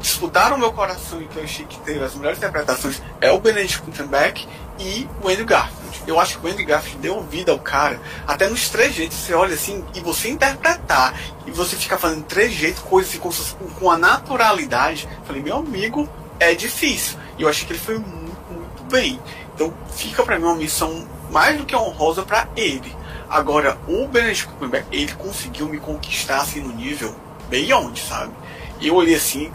[0.00, 3.80] disputaram meu coração e que eu achei que teve as melhores interpretações é o Benedict
[3.80, 4.46] Cumberbatch
[4.78, 5.84] e o Andrew Garfield.
[6.06, 9.34] Eu acho que o Andrew Garfield deu vida ao cara, até nos três jeitos, você
[9.34, 13.96] olha assim, e você interpretar, e você fica fazendo três jeitos, coisas com, com a
[13.96, 16.08] naturalidade, falei, meu amigo,
[16.38, 17.18] é difícil.
[17.38, 19.18] E eu achei que ele foi muito, muito bem.
[19.54, 22.94] Então fica para mim uma missão mais do que honrosa para ele.
[23.28, 27.14] Agora, o Benedict Cumberbatch, ele conseguiu me conquistar assim no nível
[27.48, 28.32] beyond, sabe?
[28.80, 29.50] E eu olhei assim,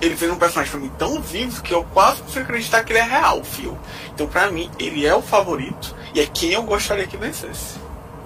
[0.00, 3.00] ele fez um personagem pra mim tão vivo que eu quase consigo acreditar que ele
[3.00, 3.76] é real, fio.
[4.14, 7.78] Então, pra mim, ele é o favorito e é quem eu gostaria que vencesse.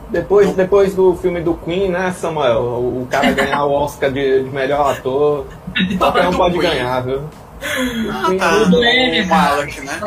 [0.09, 2.61] Depois, então, depois do filme do Queen, né, Samuel?
[2.61, 5.47] O, o cara ganhar o Oscar de, de melhor ator.
[5.99, 6.71] Qualquer um pode Queen.
[6.71, 7.23] ganhar, viu?
[8.11, 8.57] Ah, tá.
[8.57, 10.01] O Malak, né?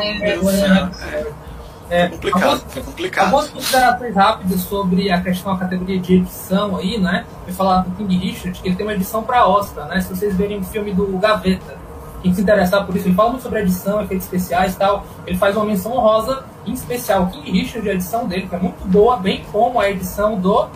[1.94, 3.24] É, complicado, algumas, é complicado.
[3.26, 7.24] Algumas considerações rápidas sobre a questão da categoria de edição aí, né?
[7.46, 10.00] Eu falar do King Richard, que ele tem uma edição para Oscar, né?
[10.00, 11.76] Se vocês verem o filme do Gaveta,
[12.20, 15.06] quem se interessar por isso, ele fala muito sobre edição, efeitos especiais e tal.
[15.24, 17.24] Ele faz uma menção honrosa em especial.
[17.24, 20.66] O King Richard, a edição dele, que é muito boa, bem como a edição do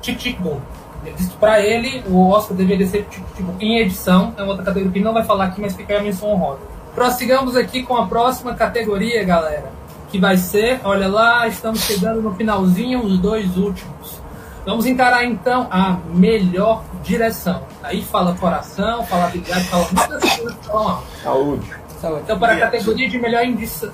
[0.00, 0.60] Tic Tic Boom.
[1.04, 4.64] Ele disse que pra ele o Oscar deveria ser tipo, tipo, em edição, é outra
[4.64, 6.60] categoria que ele não vai falar aqui, mas fica aí a menção honrosa.
[6.94, 9.83] Prossigamos aqui com a próxima categoria, galera
[10.14, 14.22] que vai ser, olha lá, estamos chegando no finalzinho, os dois últimos.
[14.64, 17.64] Vamos encarar então a melhor direção.
[17.82, 21.74] Aí fala coração, fala habilidade, fala muitas coisas que falam Saúde.
[22.00, 22.20] Saúde.
[22.22, 23.42] Então, para a categoria de melhor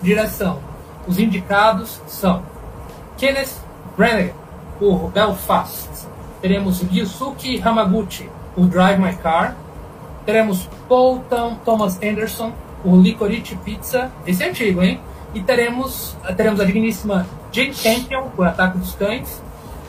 [0.03, 0.59] direção,
[1.09, 2.43] os indicados são
[3.17, 3.57] Kenneth
[3.97, 4.35] Branagh,
[4.79, 6.07] por Belfast.
[6.43, 9.57] Teremos Yusuke Hamaguchi, por Drive My Car.
[10.27, 11.25] Teremos Paul
[11.65, 12.53] Thomas Anderson,
[12.83, 14.13] por Licorice Pizza.
[14.27, 15.01] Esse é antigo, hein?
[15.35, 19.43] E teremos, teremos a digníssima Jane Campion, por Ataque dos Cães.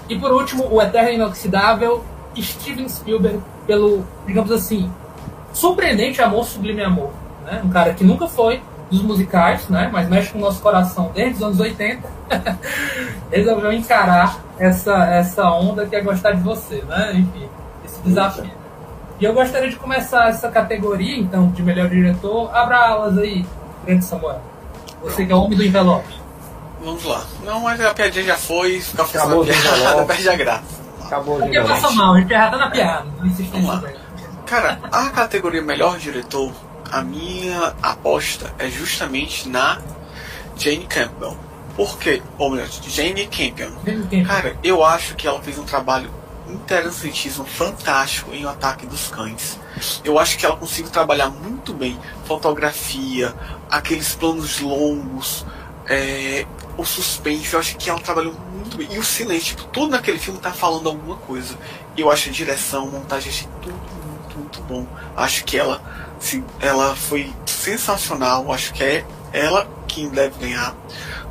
[0.07, 2.03] E por último, o eterno inoxidável
[2.39, 4.91] Steven Spielberg, pelo, digamos assim,
[5.53, 7.11] surpreendente amor, sublime amor.
[7.45, 7.61] Né?
[7.63, 9.89] Um cara que nunca foi dos musicais, né?
[9.91, 12.07] mas mexe com o nosso coração desde os anos 80.
[13.31, 17.13] Resolveu encarar essa, essa onda que é gostar de você, né?
[17.15, 17.47] Enfim,
[17.83, 18.51] esse desafio.
[19.19, 22.53] E eu gostaria de começar essa categoria, então, de melhor diretor.
[22.55, 23.45] Abra alas aí,
[23.85, 24.51] grande Samuel.
[25.02, 26.22] Você que é o homem do envelope.
[26.84, 27.24] Vamos lá.
[27.43, 30.82] Não, mas a piadinha já foi, ficar fazendo piada, perde a graça.
[31.06, 33.08] Acabou de Porque passa mal, a gente erra na piada.
[33.52, 33.84] Vamos lá.
[34.45, 36.52] Cara, a categoria melhor diretor,
[36.91, 39.80] a minha aposta é justamente na
[40.58, 41.38] Jane Campbell.
[41.76, 42.22] Por quê?
[42.38, 42.68] Ou melhor.
[42.68, 43.72] Jane Campion.
[44.26, 46.10] Cara, eu acho que ela fez um trabalho
[46.47, 49.59] interessantíssimo, fantástico em O Ataque dos Cães.
[50.03, 53.33] Eu acho que ela conseguiu trabalhar muito bem fotografia,
[53.69, 55.45] aqueles planos longos,
[55.87, 56.45] é,
[56.77, 57.53] o suspense.
[57.53, 58.87] Eu acho que ela trabalhou muito bem.
[58.91, 61.57] E o silêncio, tipo, tudo naquele filme tá falando alguma coisa.
[61.97, 63.75] Eu acho a direção, montagem, achei tudo
[64.07, 64.87] muito, muito bom.
[65.15, 65.81] Acho que ela,
[66.17, 68.51] assim, ela foi sensacional.
[68.51, 70.73] Acho que é ela quem deve ganhar.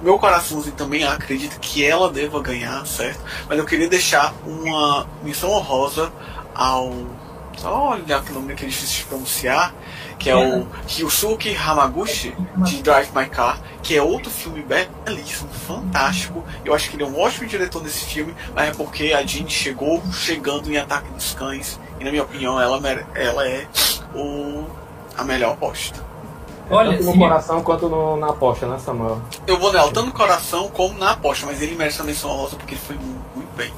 [0.03, 3.21] Meu coraçãozinho também acredita que ela deva ganhar, certo?
[3.49, 6.13] Mas eu queria deixar uma missão honrosa
[6.55, 6.93] ao.
[7.63, 9.75] Olha que nome que é difícil de pronunciar.
[10.19, 16.45] Que é o Ryusuke Hamaguchi, de Drive My Car, que é outro filme belíssimo, fantástico.
[16.63, 19.49] Eu acho que ele é um ótimo diretor desse filme, mas é porque a Jean
[19.49, 21.81] chegou chegando em Ataque dos Cães.
[21.99, 22.79] E na minha opinião, ela,
[23.15, 23.67] ela é
[24.15, 24.67] o,
[25.17, 26.10] a melhor aposta.
[26.71, 29.21] Olha, tanto no coração quanto no, na aposta, né, Samuel?
[29.47, 32.57] Eu vou nela tanto no coração como na aposta, mas ele merece a menção rosa
[32.57, 33.73] porque ele foi muito, muito bem.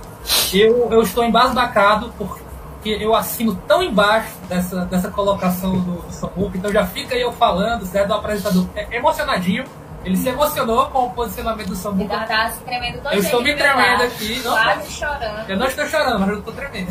[0.53, 6.57] Eu, eu estou embasbacado porque eu assino tão embaixo dessa, dessa colocação do, do Samuca,
[6.57, 8.09] então já fica aí eu falando, certo?
[8.09, 9.65] Do apresentador é emocionadinho.
[10.05, 12.15] Ele se emocionou com o posicionamento do Samuca.
[12.15, 14.41] Então tá se tremendo todo Eu estou me tremendo aqui.
[14.43, 15.49] Não, Quase chorando.
[15.51, 16.89] Eu não estou chorando, mas eu estou tremendo.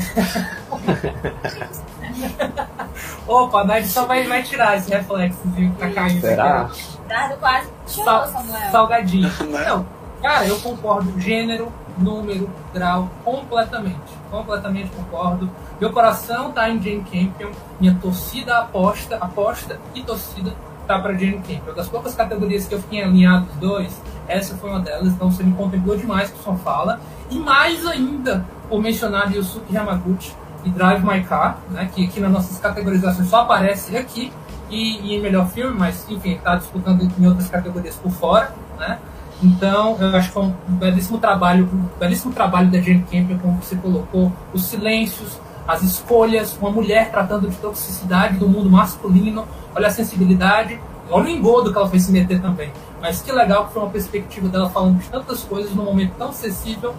[3.28, 6.22] Opa, a só vai, vai tirar esse reflexo que tá caindo.
[6.22, 6.70] Será?
[7.04, 8.72] Ricardo quase chorou, Samuel.
[8.72, 9.32] Salgadinho.
[9.50, 9.86] Não,
[10.22, 11.20] cara, eu concordo.
[11.20, 14.00] Gênero, número, grau, completamente.
[14.30, 15.50] Completamente concordo.
[15.80, 17.52] Meu coração tá em Jane Campion.
[17.80, 20.54] Minha torcida aposta, aposta e torcida
[20.92, 21.74] tá para Jane Campion.
[21.76, 25.08] Das poucas categorias que eu fiquei alinhado os dois, essa foi uma delas.
[25.08, 27.00] Então você me contemplou demais com sua fala.
[27.30, 30.34] E mais ainda, por mencionar Yusuke Yamaguchi
[30.66, 34.32] e Drive My Car, né, que aqui nas nossas categorizações só aparece aqui,
[34.70, 39.00] e, e em melhor filme, mas enfim, está disputando em outras categorias por fora, né?
[39.44, 43.62] Então, eu acho que foi um belíssimo trabalho, um belíssimo trabalho da Jane Campion, como
[43.62, 49.88] você colocou, os silêncios, as escolhas, uma mulher tratando de toxicidade do mundo masculino, olha
[49.88, 52.72] a sensibilidade, olha o engodo que ela fez se meter também.
[53.02, 56.32] Mas que legal que foi uma perspectiva dela falando de tantas coisas num momento tão
[56.32, 56.94] sensível,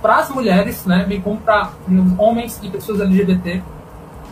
[0.00, 1.70] para as mulheres, né, bem como para
[2.18, 3.62] homens e pessoas LGBT,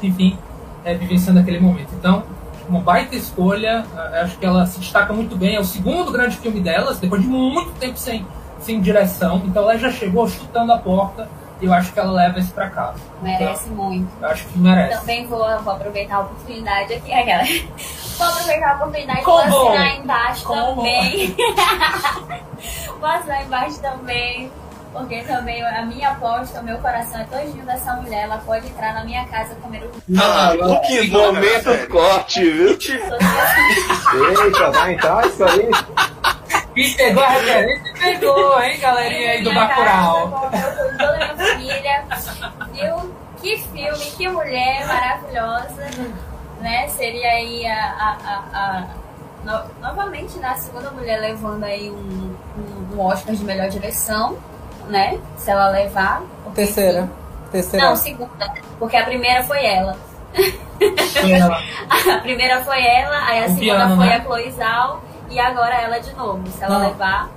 [0.03, 0.39] enfim,
[0.85, 1.89] é, vivenciando aquele momento.
[1.99, 2.23] Então,
[2.69, 3.85] uma baita escolha,
[4.23, 5.57] acho que ela se destaca muito bem.
[5.57, 8.27] É o segundo grande filme delas, depois de muito tempo sem,
[8.61, 9.43] sem direção.
[9.47, 11.29] Então, ela já chegou chutando a porta.
[11.61, 12.99] E eu acho que ela leva isso para casa.
[13.23, 14.11] Merece então, muito.
[14.21, 15.01] Eu acho que merece.
[15.01, 17.43] Também vou, vou aproveitar a oportunidade aqui, aquela.
[18.19, 20.77] Vou aproveitar a oportunidade para assinar embaixo Como?
[20.77, 21.37] também.
[23.01, 24.51] vou assinar embaixo também
[24.93, 28.25] porque também a minha aposta, o meu coração é todinho dessa mulher.
[28.25, 29.93] Ela pode entrar na minha casa comer o.
[30.19, 30.53] Ah,
[30.87, 32.71] que momento corte, viu?
[32.71, 35.69] Eita, vai entrar isso aí?
[36.97, 40.51] Pegou a referência pegou, hein, galerinha aí do Bacurau.
[40.99, 42.05] Toda minha família.
[42.73, 43.15] Viu?
[43.47, 45.87] Que filme, que mulher maravilhosa.
[46.61, 46.89] Né?
[46.89, 48.87] Seria aí a, a, a, a
[49.45, 54.37] no, novamente né, a segunda mulher levando aí um, um, um Oscar de melhor direção
[54.89, 55.21] né?
[55.37, 56.23] Se ela levar.
[56.55, 57.09] Terceira.
[57.51, 57.87] Terceira.
[57.87, 58.53] Não, segunda.
[58.79, 59.97] Porque a primeira foi ela.
[62.13, 64.17] a primeira foi ela, aí a o segunda piano, foi né?
[64.17, 66.47] a Chloe Zhao e agora ela de novo.
[66.49, 66.89] Se ela Não.
[66.89, 67.31] levar.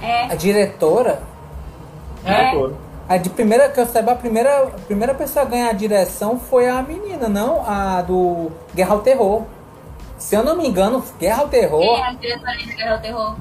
[0.00, 0.24] É.
[0.24, 1.22] A diretora?
[2.24, 2.52] É.
[3.08, 6.40] A de primeira, que eu saiba, a primeira, a primeira pessoa a ganhar a direção
[6.40, 7.62] foi a menina, não?
[7.64, 9.42] A do Guerra ao Terror.
[10.18, 11.80] Se eu não me engano, Guerra ao Terror.
[11.80, 13.36] Quem é a diretora de Guerra ao Terror?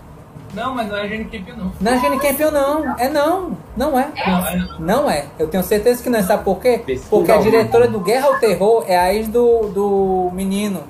[0.53, 1.71] Não, mas não é Jane Campion, não.
[1.81, 2.99] Não é Jane Campion, não.
[2.99, 3.57] É não.
[3.75, 4.07] Não é.
[4.15, 4.67] Não é.
[4.79, 5.25] Não é.
[5.39, 6.23] Eu tenho certeza que não é.
[6.23, 6.81] Sabe por quê?
[7.09, 10.83] Porque a diretora do Guerra ao Terror é a ex do, do menino.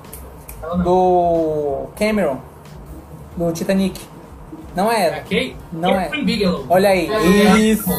[0.84, 2.38] Do Cameron.
[3.36, 4.00] Do Titanic.
[4.76, 5.16] Não é ela.
[5.20, 5.56] Okay.
[5.72, 6.10] Não é.
[6.10, 6.66] Bigelow.
[6.68, 7.08] Olha aí.
[7.70, 7.90] Isso.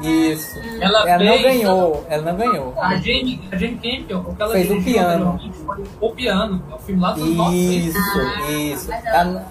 [0.00, 0.56] Isso.
[0.80, 2.06] Ela, ela não ganhou.
[2.08, 2.74] Ela não ganhou.
[2.80, 5.40] A Jane, a Jane Campion, o que ela fez o piano.
[6.00, 6.62] O piano.
[6.70, 7.98] É o filme lá do Isso.
[8.48, 8.92] Isso.
[8.92, 9.44] Ela,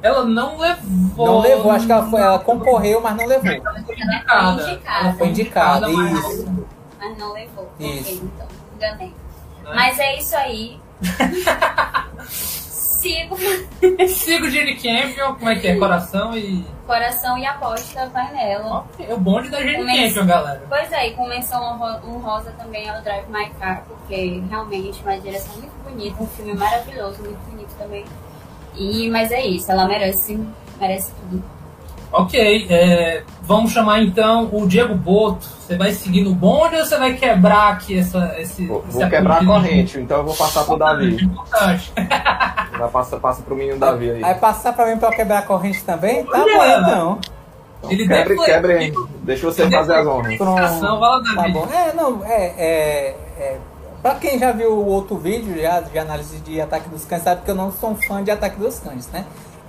[0.00, 1.26] ela não levou.
[1.26, 3.50] Não levou, acho que ela, foi, ela concorreu, mas não levou.
[3.50, 4.80] Ela foi indicada.
[4.84, 6.68] Ela foi indicada, isso.
[7.00, 7.72] Mas não levou.
[7.80, 8.00] Isso.
[8.00, 9.12] Okay, então, enganei.
[9.66, 9.74] É.
[9.74, 10.80] Mas é isso aí.
[13.02, 13.36] Sigo.
[14.08, 15.76] Sigo Jenny Campion, como é que é?
[15.76, 16.64] Coração e.
[16.86, 18.86] Coração e aposta vai nela.
[18.96, 20.62] é o bonde da Jenny Campion, galera.
[20.68, 21.60] Pois é, e com menção
[22.06, 27.20] honrosa também ela Drive My Car, porque realmente uma direção muito bonita, um filme maravilhoso,
[27.22, 28.04] muito bonito também.
[28.76, 30.38] E, mas é isso, ela merece,
[30.78, 31.42] merece tudo.
[32.12, 35.46] Ok, é, vamos chamar então o Diego Boto.
[35.46, 38.66] Você vai seguir no bonde ou você vai quebrar aqui essa, esse.
[38.66, 41.14] Vou, vou quebrar a corrente, então eu vou passar pro Davi.
[41.24, 41.92] Importante.
[42.78, 44.20] Vai passar passa pro menino Davi aí.
[44.20, 46.24] Vai passar pra mim pra eu quebrar a corrente também?
[46.26, 46.54] Tá Olha!
[46.58, 47.18] bom então.
[47.78, 48.94] Então, Ele quebre, deve- quebre aí.
[49.22, 50.36] Deixa você fazer as honras.
[50.36, 50.60] Pronto.
[50.62, 51.66] Ação, vai lá, Tá bom.
[51.72, 53.58] É, não, é, é, é.
[54.02, 57.42] Pra quem já viu o outro vídeo já, de análise de Ataque dos Cães, sabe
[57.42, 59.24] que eu não sou um fã de Ataque dos Cães, né?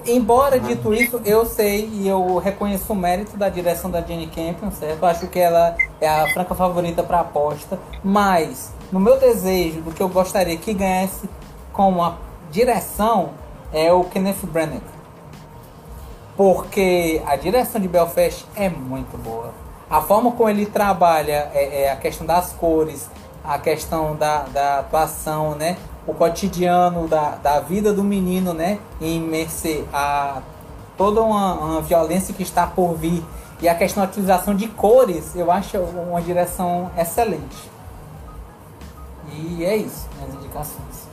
[0.05, 4.69] Embora dito isso, eu sei e eu reconheço o mérito da direção da Jenny Campion,
[4.69, 5.05] certo?
[5.05, 10.03] Acho que ela é a franca favorita para aposta, mas no meu desejo do que
[10.03, 11.29] eu gostaria que ganhasse
[11.71, 12.17] como a
[12.51, 13.29] direção
[13.71, 14.81] é o Kenneth Branagh.
[16.35, 19.53] Porque a direção de Belfast é muito boa.
[19.89, 23.09] A forma como ele trabalha é, é a questão das cores,
[23.43, 25.77] a questão da, da atuação, né?
[26.05, 28.79] O cotidiano da, da vida do menino, né?
[28.99, 30.41] Em mercê a
[30.97, 33.23] toda uma, uma violência que está por vir.
[33.61, 37.71] E a questão da utilização de cores, eu acho uma direção excelente.
[39.31, 41.07] E é isso, minhas indicações.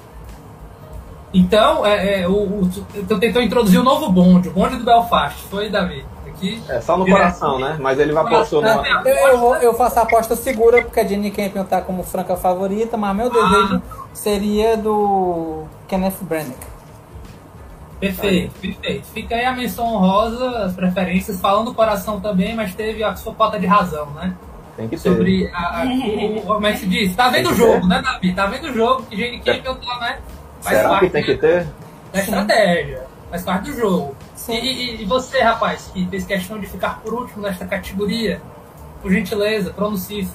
[1.33, 5.45] Então, é, é, o, o, então tentou introduzir o novo bonde, o bonde do Belfast.
[5.49, 6.05] Foi, Davi?
[6.41, 6.63] Aqui.
[6.71, 7.21] É só no Direto.
[7.21, 7.77] coração, né?
[7.79, 8.83] Mas ele vai postou Coração.
[8.83, 9.03] na.
[9.11, 12.35] Eu, eu, vou- eu faço a aposta segura porque a Jenny Campion tá como franca
[12.37, 13.83] favorita, mas meu desejo
[14.15, 16.55] seria do Kenneth Branagh.
[18.01, 19.07] Perfeito, perfeito.
[19.13, 23.35] Fica aí a menção honrosa, as preferências, falando do coração também, mas teve a sua
[23.35, 24.35] cota de razão, né?
[24.75, 25.11] Tem que ter.
[25.11, 27.15] Sobre a, a- o, como é que se diz?
[27.15, 28.33] Tá vendo o jogo, né, Davi?
[28.33, 30.19] Tá vendo o jogo que Jane Campion tá, né?
[30.63, 31.67] Faz Será parte que tem que ter?
[32.13, 34.17] da estratégia, faz parte do jogo.
[34.49, 38.41] E, e- e você, rapaz, que fez questão de ficar por último nesta categoria,
[39.03, 40.27] por gentileza, pronuncie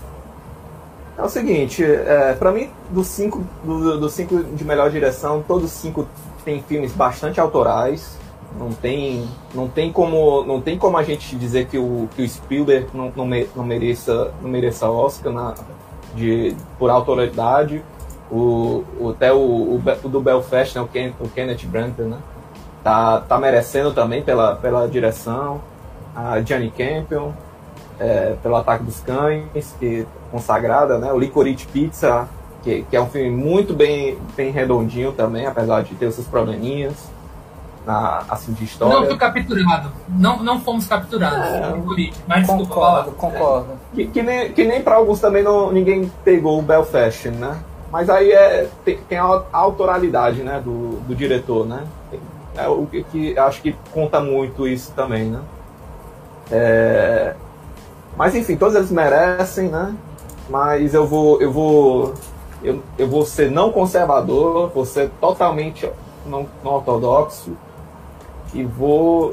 [1.18, 5.66] É o seguinte, é, para mim, dos cinco, do- dos cinco de melhor direção, todos
[5.66, 6.06] os cinco
[6.44, 8.18] têm filmes bastante autorais.
[8.60, 12.28] Não tem, não tem como, não tem como a gente dizer que o, que o
[12.30, 15.54] Spielberg não, não, me- não mereça, não mereça Oscar na,
[16.16, 17.82] de, por autoridade.
[18.32, 22.18] O, o- até o, o, o do Belfast, né, o, Ken, o Kenneth Branagh, né,
[22.86, 25.60] tá, tá merecendo também pela, pela direção.
[26.16, 27.32] A Gianni Campion,
[28.00, 31.12] é, pelo Ataque dos Cães, que é consagrada, né?
[31.12, 32.30] O Licorice Pizza,
[32.64, 36.28] que, que é um filme muito bem, bem redondinho também, apesar de ter os seus
[36.28, 36.94] probleminhas
[37.88, 39.08] na, assim, de Não história.
[39.08, 39.92] fui capturado.
[40.08, 41.40] Não, não fomos capturados.
[41.40, 42.02] É.
[42.02, 42.22] isso.
[42.28, 43.04] Mas desculpa, fala.
[43.06, 43.68] Concordo, concordo.
[43.96, 47.58] Que, que nem, que nem para alguns também não, ninguém pegou o Belfast, né?
[47.92, 51.84] Mas aí é, tem, tem a autoralidade, né, do, do diretor, né?
[52.58, 55.42] É o que, que acho que conta muito isso também, né?
[56.52, 57.36] É,
[58.16, 59.96] mas enfim, todos eles merecem, né?
[60.50, 62.14] Mas eu vou, eu vou,
[62.64, 65.90] eu, eu vou ser não conservador, vou ser totalmente
[66.26, 67.52] não, não ortodoxo
[68.54, 69.32] e vou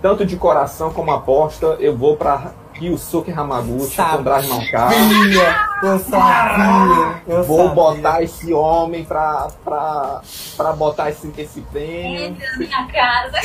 [0.00, 4.02] tanto de coração como aposta, eu vou para Ryusuke Hamaguchi com.
[4.02, 7.74] Sabia, eu sabia, eu Vou sabia.
[7.74, 10.20] botar esse homem pra, pra,
[10.56, 12.24] pra botar esse, esse prêmio.
[12.24, 13.38] Entra na minha casa.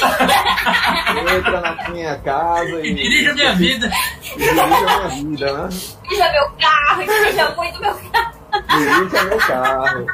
[1.37, 2.89] Entra na minha casa e.
[2.91, 3.91] E dirige a minha vida.
[4.23, 5.69] e dirige a minha vida, né?
[6.03, 8.33] Dirija meu carro, dirija muito meu carro.
[8.77, 10.05] Dirige meu carro.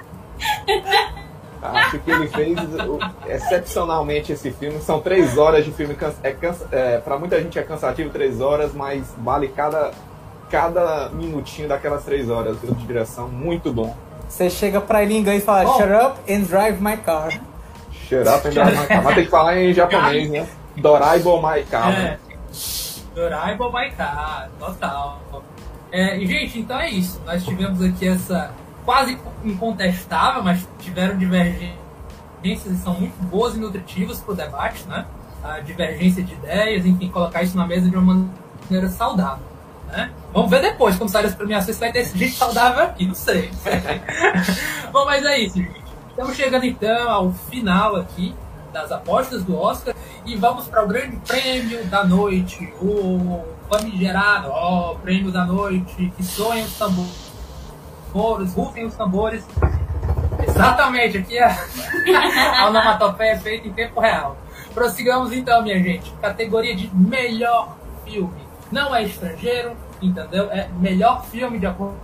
[1.71, 2.57] Acho que ele fez
[3.27, 4.79] excepcionalmente esse filme.
[4.79, 5.95] São três horas de filme.
[6.23, 9.91] É, cansa, é, pra muita gente é cansativo três horas, mas vale cada,
[10.49, 13.27] cada minutinho daquelas três horas viu, de direção.
[13.27, 13.95] Muito bom.
[14.27, 15.77] Você chega pra ele em inglês e fala, Bom.
[15.77, 17.29] shut up and drive my car.
[17.91, 19.03] Shut up and drive my car.
[19.03, 20.47] Mas tem que falar em japonês, né?
[20.77, 21.91] Doraibo my car.
[21.93, 22.19] É.
[23.15, 25.21] Dorai Bobaiká, total.
[25.89, 27.21] É, e, gente, então é isso.
[27.25, 28.51] Nós tivemos aqui essa
[28.85, 31.75] quase incontestável, mas tiveram divergências
[32.43, 35.05] e são muito boas e nutritivas para o debate, né?
[35.43, 38.27] A divergência de ideias, enfim, colocar isso na mesa de uma
[38.69, 39.43] maneira saudável.
[39.87, 40.11] Né?
[40.33, 43.15] Vamos ver depois, quando sair as premiações, se vai ter esse gente saudável aqui, não
[43.15, 43.51] sei.
[44.91, 45.83] Bom, mas é isso, gente.
[46.09, 48.33] Estamos chegando então ao final aqui
[48.71, 54.95] das apostas do Oscar e vamos para o grande prêmio da noite, o famigerado, ó,
[54.95, 57.24] prêmio da noite, que soem os tambores,
[58.53, 59.45] rufem os tambores.
[60.47, 61.45] Exatamente, aqui é
[62.57, 64.37] a onomatopeia feita em tempo real.
[64.73, 66.11] Prossigamos então, minha gente.
[66.21, 68.45] Categoria de melhor filme.
[68.71, 70.49] Não é estrangeiro, entendeu?
[70.51, 71.97] É melhor filme de acordo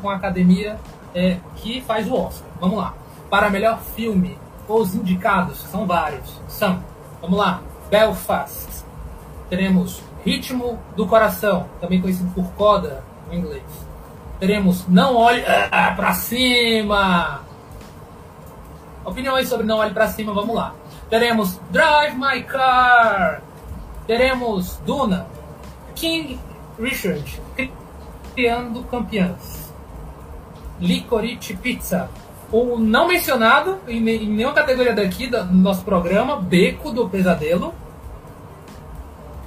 [0.00, 0.78] com a academia
[1.14, 2.48] é, que faz o Oscar.
[2.60, 2.94] Vamos lá.
[3.30, 4.38] Para melhor filme,
[4.68, 6.40] os indicados são vários.
[6.48, 6.82] São,
[7.20, 7.60] vamos lá,
[7.90, 8.84] Belfast.
[9.48, 13.85] Teremos Ritmo do Coração, também conhecido por Coda no inglês.
[14.38, 17.42] Teremos Não Olhe ah, Pra Cima.
[19.04, 20.74] Opiniões sobre Não Olhe Pra Cima, vamos lá.
[21.08, 23.42] Teremos Drive My Car.
[24.06, 25.26] Teremos Duna,
[25.96, 26.38] King
[26.78, 27.42] Richard,
[28.34, 29.72] Criando Campeãs,
[30.78, 32.08] Licorice Pizza,
[32.52, 37.74] o não mencionado em, nenhuma categoria daqui do nosso programa, Beco do Pesadelo.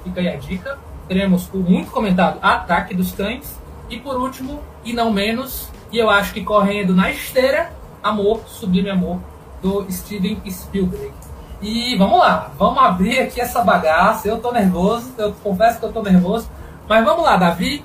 [0.04, 0.78] Fica aí a dica.
[1.08, 3.58] Teremos o muito comentado Ataque dos Cães.
[3.90, 7.72] E por último, e não menos, e eu acho que correndo na esteira,
[8.02, 9.18] Amor, Sublime Amor,
[9.60, 11.12] do Steven Spielberg.
[11.60, 14.28] E vamos lá, vamos abrir aqui essa bagaça.
[14.28, 16.48] Eu tô nervoso, eu confesso que eu tô nervoso.
[16.88, 17.84] Mas vamos lá, Davi,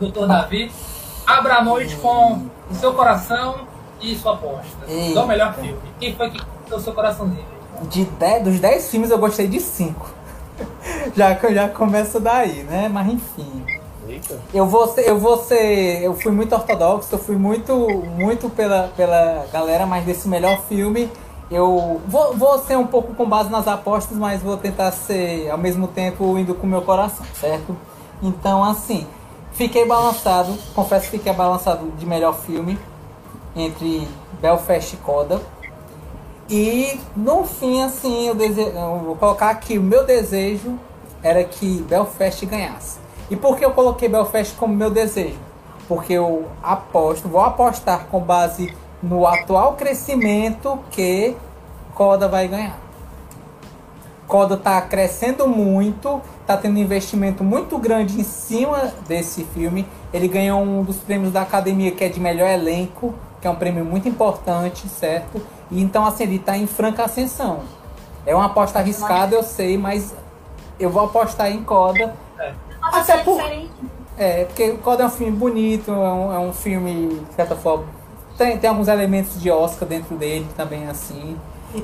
[0.00, 0.70] doutor Davi,
[1.26, 3.66] abra a noite com o seu coração
[4.00, 4.86] e sua aposta.
[4.88, 5.20] Eita.
[5.20, 5.78] Do melhor filme.
[5.98, 7.44] Quem foi que deu seu coraçãozinho?
[7.90, 10.14] De dez, dos 10 filmes eu gostei de 5.
[11.14, 12.88] já, já começa daí, né?
[12.88, 13.75] Mas enfim.
[14.52, 17.74] Eu vou ser, eu vou ser, eu fui muito ortodoxo, eu fui muito,
[18.16, 21.10] muito pela, pela galera, mas desse melhor filme
[21.50, 25.58] eu vou, vou ser um pouco com base nas apostas, mas vou tentar ser ao
[25.58, 27.76] mesmo tempo indo com o meu coração, certo?
[28.22, 29.06] Então assim,
[29.52, 32.78] fiquei balançado, confesso que fiquei balançado de melhor filme
[33.54, 34.08] entre
[34.40, 35.40] Belfast e Coda.
[36.48, 38.60] E no fim, assim, eu, dese...
[38.60, 40.78] eu vou colocar aqui: o meu desejo
[41.22, 42.98] era que Belfast ganhasse.
[43.30, 45.38] E por que eu coloquei Belfast como meu desejo?
[45.88, 51.36] Porque eu aposto, vou apostar com base no atual crescimento que
[51.94, 52.78] Coda vai ganhar.
[54.26, 59.86] Coda está crescendo muito, está tendo um investimento muito grande em cima desse filme.
[60.12, 63.54] Ele ganhou um dos prêmios da academia que é de melhor elenco que é um
[63.54, 65.40] prêmio muito importante, certo?
[65.70, 67.60] E então, assim, ele está em franca ascensão.
[68.24, 70.14] É uma aposta arriscada, eu sei, mas
[70.80, 72.14] eu vou apostar em Coda.
[72.92, 72.98] É.
[72.98, 73.40] Até por...
[74.18, 77.84] É, porque Coda é um filme bonito, é um, é um filme, de certa forma,
[78.38, 81.36] tem, tem alguns elementos de Oscar dentro dele também, assim.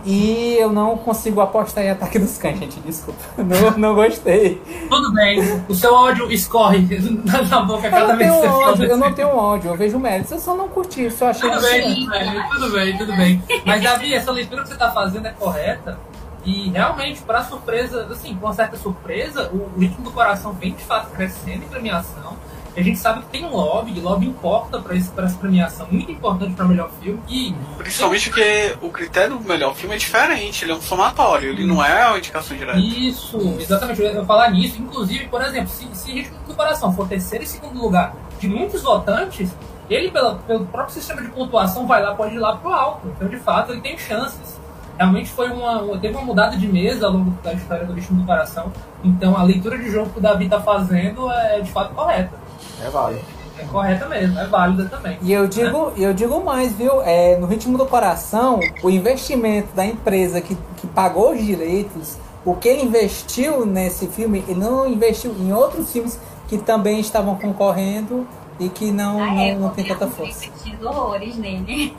[0.04, 2.80] E eu não consigo apostar em Ataque dos Cães, gente.
[2.80, 3.20] Desculpa.
[3.42, 4.62] Não, não gostei.
[4.88, 5.40] Tudo bem.
[5.68, 6.86] O seu ódio escorre
[7.24, 10.32] na boca cada vez que você ódio, Eu não tenho ódio, eu vejo méritos.
[10.32, 13.42] Eu só não curti, só achei tudo bem, bem, tudo bem, tudo bem.
[13.66, 15.98] Mas, Davi, essa leitura que você está fazendo é correta.
[16.44, 20.82] E realmente, para surpresa, assim, com uma certa surpresa, o ritmo do coração vem de
[20.82, 22.36] fato crescendo em premiação.
[22.74, 26.54] A gente sabe que tem um lobby, e lobby importa para essa premiação, muito importante
[26.54, 27.20] para melhor filme.
[27.28, 31.66] E Principalmente porque o critério do melhor filme é diferente, ele é um somatório, ele
[31.66, 32.78] não é uma indicação direta.
[32.78, 34.80] Isso, exatamente, eu ia falar nisso.
[34.80, 38.82] Inclusive, por exemplo, se, se Ritmo do Coração for terceiro e segundo lugar de muitos
[38.82, 39.50] votantes,
[39.90, 43.06] ele, pela, pelo próprio sistema de pontuação, vai lá, pode ir lá pro alto.
[43.08, 44.61] Então, de fato, ele tem chances.
[44.96, 48.26] Realmente foi uma, teve uma mudada de mesa ao longo da história do Ritmo do
[48.26, 48.72] Coração.
[49.02, 52.36] Então, a leitura de jogo que o Davi está fazendo é de fato correta.
[52.84, 53.22] É válido.
[53.58, 55.18] É correta mesmo, é válida também.
[55.22, 55.92] E eu digo, né?
[55.98, 57.02] eu digo mais, viu?
[57.02, 62.54] É, no ritmo do coração, o investimento da empresa que, que pagou os direitos, o
[62.54, 66.18] que ele investiu nesse filme, ele não investiu em outros filmes
[66.48, 68.26] que também estavam concorrendo
[68.66, 70.46] e que não, ah, não, é, não tem tanta força.
[70.46, 71.94] investido horrores nele.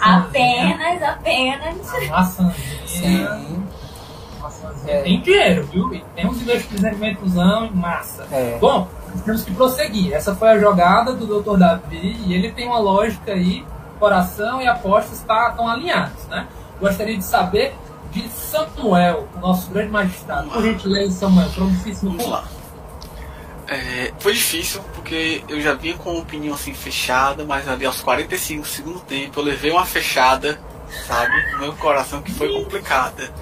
[0.00, 1.94] apenas, apenas.
[1.94, 2.86] A maçãzinha.
[2.86, 3.60] Sim.
[4.86, 5.02] É.
[5.02, 5.94] Tem dinheiro, viu?
[5.94, 7.34] E tem uns investimentos
[7.74, 8.26] massa.
[8.30, 8.58] É.
[8.60, 8.88] Bom,
[9.24, 10.12] temos que prosseguir.
[10.12, 11.56] Essa foi a jogada do Dr.
[11.58, 13.64] Davi e ele tem uma lógica aí,
[13.98, 16.46] coração e apostas estão tá, alinhados, né?
[16.80, 17.74] Gostaria de saber
[18.10, 20.48] de Samuel, o nosso grande magistrado.
[20.50, 22.10] Por gentileza, Samuel, pronunciíssimo.
[22.12, 22.44] Vamos lá.
[23.70, 28.00] É, foi difícil, porque eu já vinha com uma opinião assim fechada, mas ali aos
[28.00, 30.60] 45 segundo tempo eu levei uma fechada,
[31.06, 33.32] sabe, no meu coração que foi complicada.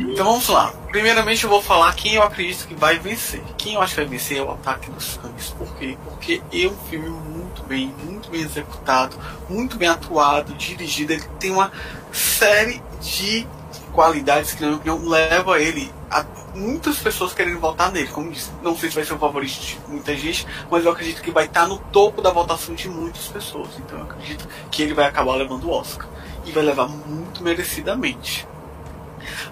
[0.00, 0.74] Então vamos lá.
[0.90, 3.40] Primeiramente eu vou falar quem eu acredito que vai vencer.
[3.56, 5.50] Quem eu acho que vai vencer é o Ataque dos Cães.
[5.50, 5.96] Por quê?
[6.02, 9.16] Porque é um filme muito bem, muito bem executado,
[9.48, 11.12] muito bem atuado, dirigido.
[11.12, 11.70] Ele tem uma
[12.12, 13.46] série de
[13.92, 16.24] qualidades que, na minha opinião, leva ele a
[16.54, 18.08] muitas pessoas querendo votar nele.
[18.08, 21.22] Como disse, não sei se vai ser o favorito de muita gente, mas eu acredito
[21.22, 23.70] que vai estar no topo da votação de muitas pessoas.
[23.78, 26.08] Então eu acredito que ele vai acabar levando o Oscar.
[26.44, 28.46] E vai levar muito merecidamente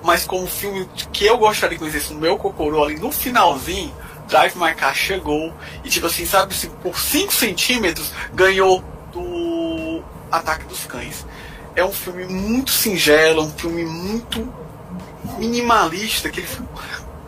[0.02, 3.94] mas como filme que eu gostaria que conhecesse no meu Kokoro ali no finalzinho,
[4.28, 5.52] Drive My Car chegou
[5.84, 8.82] e tipo assim, sabe, assim, por 5 centímetros ganhou
[9.12, 11.26] do Ataque dos Cães.
[11.74, 14.52] É um filme muito singelo, um filme muito
[15.38, 16.68] minimalista, aquele filme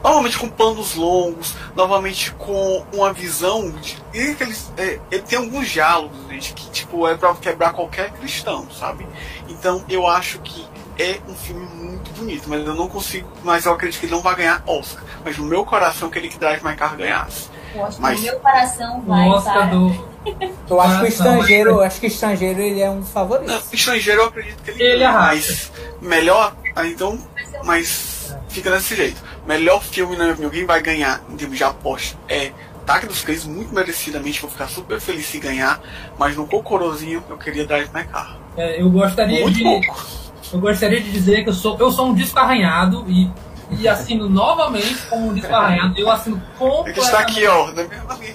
[0.04, 6.18] novamente com planos longos, novamente com uma visão de, ele, é, ele tem alguns diálogos
[6.28, 9.06] gente, que tipo é para quebrar qualquer cristão, sabe?
[9.48, 13.72] Então eu acho que é um filme muito bonito, mas eu não consigo, mas eu
[13.72, 15.02] acredito que ele não vai ganhar Oscar.
[15.24, 17.48] Mas no meu coração queria que Drive My Car ganhasse.
[17.74, 18.20] Eu acho mas...
[18.20, 20.14] que no meu coração vai, Oscar do...
[20.70, 23.52] Eu acho que o estrangeiro, eu acho que o estrangeiro ele é um dos favoritos.
[23.52, 27.18] Não, estrangeiro eu acredito que ele, ele é mais melhor, ah, então,
[27.62, 29.20] mas fica desse jeito.
[29.46, 32.52] melhor filme, na minha opinião, quem vai ganhar em termos de aposta é
[32.82, 35.80] Ataque dos Cães, muito merecidamente, vou ficar super feliz se ganhar,
[36.18, 38.36] mas no cocorozinho eu queria Drive My Car.
[38.56, 39.62] É, eu gostaria Muito de.
[39.64, 40.06] pouco.
[40.52, 43.28] Eu gostaria de dizer que eu sou, eu sou um disco arranhado e,
[43.70, 45.98] e assino novamente como um disco arranhado.
[45.98, 46.40] Eu assino
[46.86, 48.00] É que está aqui, completamente.
[48.02, 48.34] ó, na minha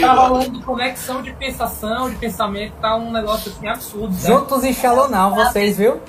[0.00, 4.14] Tá rolando conexão de pensação, de pensamento, tá um negócio assim absurdo.
[4.14, 6.00] Juntos em Shalonau, vocês, viu?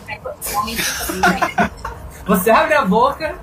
[2.25, 3.35] Você abre a boca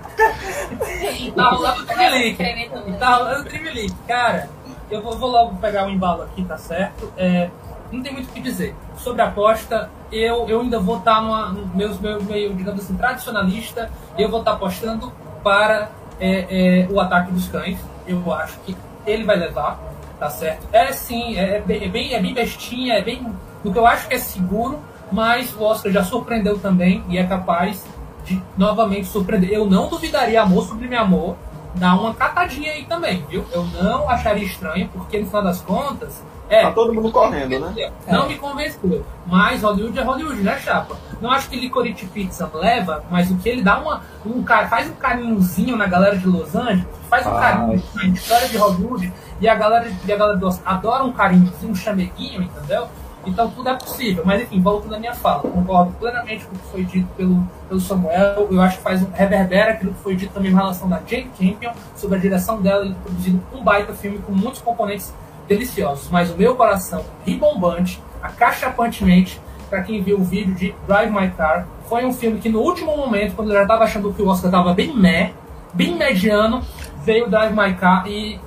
[1.20, 2.42] e tá rolando o tremelique.
[2.42, 3.94] E tá rolando o tremelique.
[4.06, 4.48] Cara,
[4.90, 7.12] eu vou, vou logo pegar o embalo aqui, tá certo?
[7.16, 7.50] É,
[7.90, 8.74] não tem muito o que dizer.
[8.96, 12.96] Sobre a aposta, eu, eu ainda vou estar numa, no meus, meu meio, digamos assim,
[12.96, 13.90] tradicionalista.
[14.16, 15.12] Eu vou estar apostando
[15.42, 17.78] para é, é, o ataque dos cães.
[18.06, 18.76] Eu acho que
[19.06, 19.78] ele vai levar,
[20.18, 20.66] tá certo?
[20.72, 23.26] É sim, é, é bem, é bem, é bestinha, é bem.
[23.64, 27.24] No que eu acho que é seguro, mas o Oscar já surpreendeu também e é
[27.24, 27.84] capaz
[28.28, 29.50] de novamente surpreender.
[29.50, 31.36] Eu não duvidaria Amor Sublime Amor
[31.74, 33.44] dar uma catadinha aí também, viu?
[33.52, 36.22] Eu não acharia estranho, porque no final das contas.
[36.50, 37.92] É, Tá todo mundo correndo, né?
[38.06, 39.04] Não me convenceu.
[39.26, 40.96] Mas Hollywood é Hollywood, né, chapa?
[41.20, 44.02] Não acho que Licorice Pizza leva, mas o que ele dá uma.
[44.24, 47.40] Um, faz um carinhozinho na galera de Los Angeles, faz um Faz.
[47.42, 51.72] carinho na história de Hollywood, e a galera, e a galera do adora um carinhozinho,
[51.72, 52.88] um chameguinho, entendeu?
[53.26, 54.22] Então tudo é possível.
[54.24, 57.80] Mas enfim, voltando à minha fala, concordo plenamente com o que foi dito pelo, pelo
[57.80, 58.48] Samuel.
[58.50, 61.30] Eu acho que faz um reverbera aquilo que foi dito também em relação da Jane
[61.38, 65.12] Campion, sobre a direção dela e produzindo um baita filme com muitos componentes
[65.46, 66.08] deliciosos.
[66.10, 71.66] Mas o meu coração ribombante, acachapantemente, para quem viu o vídeo de Drive My Car,
[71.88, 74.48] foi um filme que no último momento, quando eu já estava achando que o Oscar
[74.48, 75.32] estava bem meh,
[75.74, 76.62] bem mediano,
[77.08, 78.38] veio Drive My Car e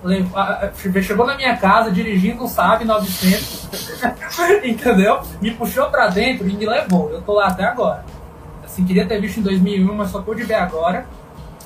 [1.01, 3.67] chegou na minha casa dirigindo um Saab 900,
[4.63, 5.19] entendeu?
[5.41, 7.09] Me puxou pra dentro e me levou.
[7.09, 8.05] Eu tô lá até agora.
[8.63, 11.07] Assim, queria ter visto em 2001, mas só pude ver agora.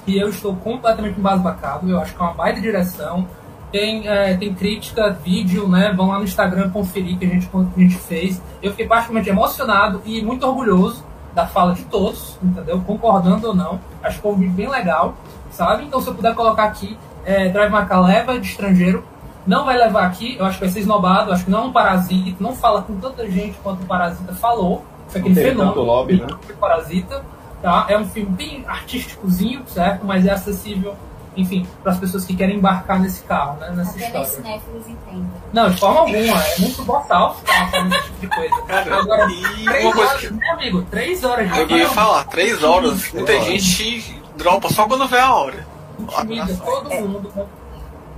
[0.07, 1.89] E eu estou completamente embasbacado.
[1.89, 3.27] Eu acho que é uma baita direção.
[3.73, 5.91] Tem, é, tem crítica, vídeo, né?
[5.93, 8.41] Vão lá no Instagram conferir que a gente, que a gente fez.
[8.63, 12.81] Eu fiquei particularmente emocionado e muito orgulhoso da fala de todos, entendeu?
[12.87, 13.81] Concordando ou não.
[14.01, 15.13] Acho que foi um vídeo bem legal,
[15.55, 15.85] sabe?
[15.85, 19.03] Então, se eu puder colocar aqui, é, Drive Maca leva de estrangeiro.
[19.47, 21.31] Não vai levar aqui, eu acho que vai ser esnobado.
[21.31, 24.83] Acho que não é um parasita, não fala com tanta gente quanto o Parasita falou.
[25.07, 25.81] Foi aquele fenômeno.
[25.83, 26.27] lobby, né?
[26.59, 27.23] Parasita.
[27.61, 27.85] Tá?
[27.87, 30.03] É um filme bem artísticozinho, certo?
[30.03, 30.95] Mas é acessível,
[31.37, 33.69] enfim, para as pessoas que querem embarcar nesse carro, né?
[33.69, 34.25] Nessa Apenas história.
[34.27, 35.27] cinéfilos entendem.
[35.53, 36.17] Não, de forma alguma.
[36.17, 38.61] É muito boçal ficar falando esse tipo de coisa.
[38.67, 40.81] Cara, Agora, e três uma coisa horas, né, amigo?
[40.89, 45.33] Três horas de Eu ia falar, três horas, muita gente dropa só quando vê a
[45.33, 45.65] hora.
[45.99, 47.31] intimida todo mundo.
[47.35, 47.45] né?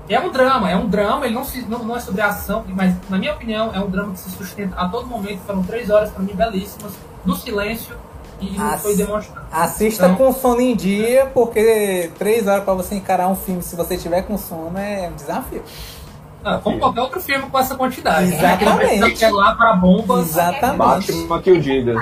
[0.10, 2.64] É um drama, é um drama, ele não, se, não, não é sobre a ação,
[2.70, 5.42] mas na minha opinião é um drama que se sustenta a todo momento.
[5.46, 6.94] Foram três horas para mim belíssimas,
[7.26, 7.94] no silêncio,
[8.40, 9.46] e As- foi demonstrado.
[9.52, 13.76] Assista Então- com sono em dia, porque três horas pra você encarar um filme, se
[13.76, 15.62] você tiver com sono, é um desafio.
[16.48, 18.34] Ah, como qualquer outro filme com essa quantidade.
[18.34, 19.00] Exatamente.
[19.00, 20.30] Não quer lá para bombas.
[20.30, 20.78] Exatamente.
[20.78, 21.96] Batman que o diga.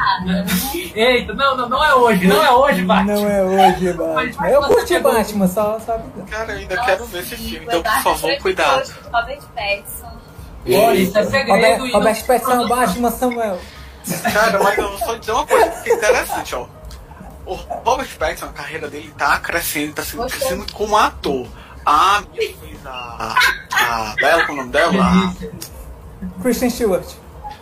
[0.94, 3.14] Eita, não, não, não é hoje, não é hoje, Batman.
[3.16, 4.48] Não é hoje, Batman.
[4.48, 6.30] Eu curti Batman, só, só avisando.
[6.30, 8.94] Cara, eu ainda Nossa, quero ver esse filme, então por favor, cuidado.
[9.12, 10.16] Robert Pattinson.
[10.66, 13.60] Isso é segredo Robert, Pattinson é o Batman, Samuel.
[14.34, 16.68] Cara, mas eu vou só dizer uma coisa que é interessante, ó.
[17.46, 21.48] O Robert Pattinson, a carreira dele tá crescendo, tá sendo crescendo como ator.
[21.86, 23.36] A minha que fez a.
[23.72, 25.34] A Bela, qual é o nome dela?
[26.42, 27.06] Christian Stewart.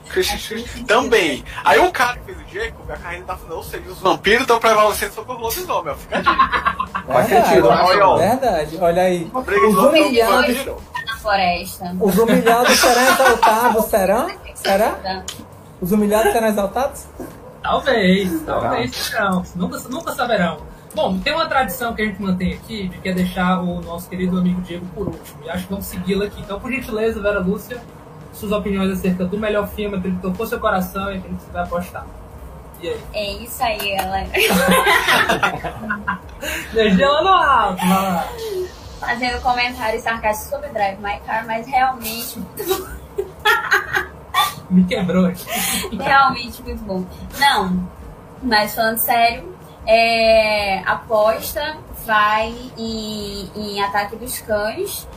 [0.09, 1.43] Christian Stewart também.
[1.63, 4.41] Aí o cara que fez o Jacob, a carreira tá falando, ou seja, os vampiros
[4.41, 5.95] estão prevalecendo sobre os lobisomem, ó.
[5.95, 7.03] Fica a dica.
[7.07, 8.17] Faz sentido, né, Samuel?
[8.17, 9.31] Verdade, olha aí.
[9.33, 10.77] Os com humilhados, vampiro.
[11.05, 11.95] Na floresta.
[11.99, 14.31] os humilhados serão exaltados, serão?
[14.55, 15.23] Será?
[15.81, 17.05] Os humilhados serão exaltados?
[17.61, 19.43] Talvez, talvez serão.
[19.55, 20.72] Nunca, nunca saberão.
[20.95, 24.07] Bom, tem uma tradição que a gente mantém aqui, de que é deixar o nosso
[24.07, 25.39] querido amigo Diego por último.
[25.43, 26.39] E acho que vamos segui-la aqui.
[26.41, 27.81] Então, por gentileza, Vera Lúcia,
[28.31, 31.51] suas opiniões acerca do melhor filme, aquele que tocou seu coração e aquele que você
[31.51, 32.05] vai apostar.
[32.81, 33.01] E aí?
[33.13, 34.29] É isso aí, galera.
[36.73, 38.27] Energia lá no alto, vai lá.
[38.99, 42.39] Fazendo comentários sarcásticos sobre Drive My Car, mas realmente,
[44.69, 45.31] Me quebrou.
[45.99, 47.05] realmente muito bom.
[47.39, 47.87] Não,
[48.41, 49.52] mas falando sério,
[49.85, 55.07] é, aposta vai em, em Ataque dos Cães.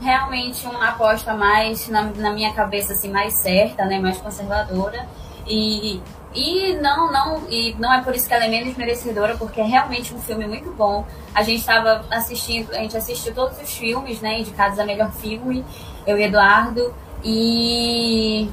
[0.00, 3.98] Realmente uma aposta mais, na, na minha cabeça, assim, mais certa, né?
[3.98, 5.06] Mais conservadora.
[5.46, 6.00] E,
[6.34, 9.64] e não, não, e não é por isso que ela é menos merecedora, porque é
[9.64, 11.06] realmente um filme muito bom.
[11.34, 14.40] A gente estava assistindo, a gente assistiu todos os filmes, né?
[14.40, 15.64] Indicados a melhor filme,
[16.06, 16.94] eu e Eduardo.
[17.22, 18.50] E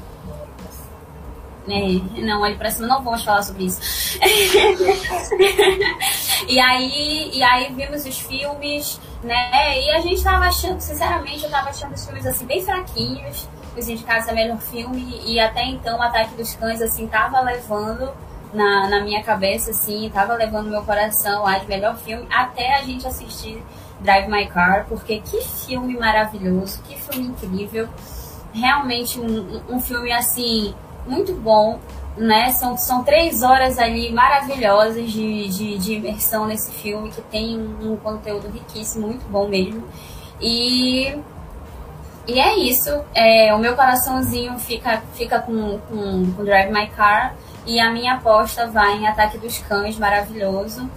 [1.68, 4.18] É, não, olhe pra cima, não vamos falar sobre isso.
[6.48, 9.80] e aí, e aí vimos os filmes, né?
[9.80, 13.88] E a gente tava achando, sinceramente, eu tava achando os filmes assim bem fraquinhos, os
[13.88, 18.12] indicados a melhor filme, e até então o Ataque dos Cães, assim, tava levando
[18.52, 22.82] na, na minha cabeça, assim, tava levando meu coração lá de melhor filme, até a
[22.82, 23.62] gente assistir
[24.00, 27.88] Drive My Car, porque que filme maravilhoso, que filme incrível.
[28.52, 30.74] Realmente um, um filme assim,
[31.06, 31.78] muito bom,
[32.16, 32.52] né?
[32.52, 37.96] São, são três horas ali maravilhosas de, de, de imersão nesse filme, que tem um,
[37.96, 39.82] conteúdo riquíssimo, muito bom mesmo.
[40.40, 41.18] E
[42.26, 43.04] e é isso.
[43.14, 47.34] É, o meu coraçãozinho fica, fica com, com, com Drive My Car.
[47.66, 50.88] E a minha aposta vai em Ataque dos Cães, maravilhoso.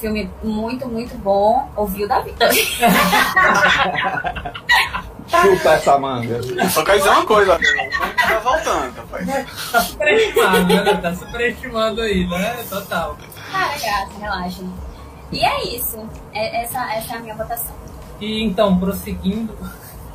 [0.00, 1.68] Filme muito, muito bom.
[1.76, 2.48] Ouviu da vida.
[5.26, 6.40] Chupa essa manga.
[6.70, 9.26] Só quero dizer uma coisa, tá voltando, rapaz.
[9.70, 10.94] Tá superestimado, né?
[10.96, 12.64] Tá superestimando aí, né?
[12.68, 13.16] Total.
[13.52, 14.62] Ah, graça, relaxa.
[15.30, 16.06] E é isso.
[16.32, 17.74] É, essa, essa é a minha votação.
[18.20, 19.56] E então, prosseguindo,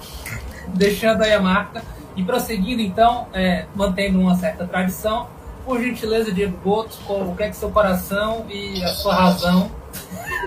[0.70, 1.84] deixando aí a marca,
[2.16, 5.28] e prosseguindo então, é, mantendo uma certa tradição,
[5.68, 9.70] por gentileza, Diego Boto, o que é que seu coração e a sua razão,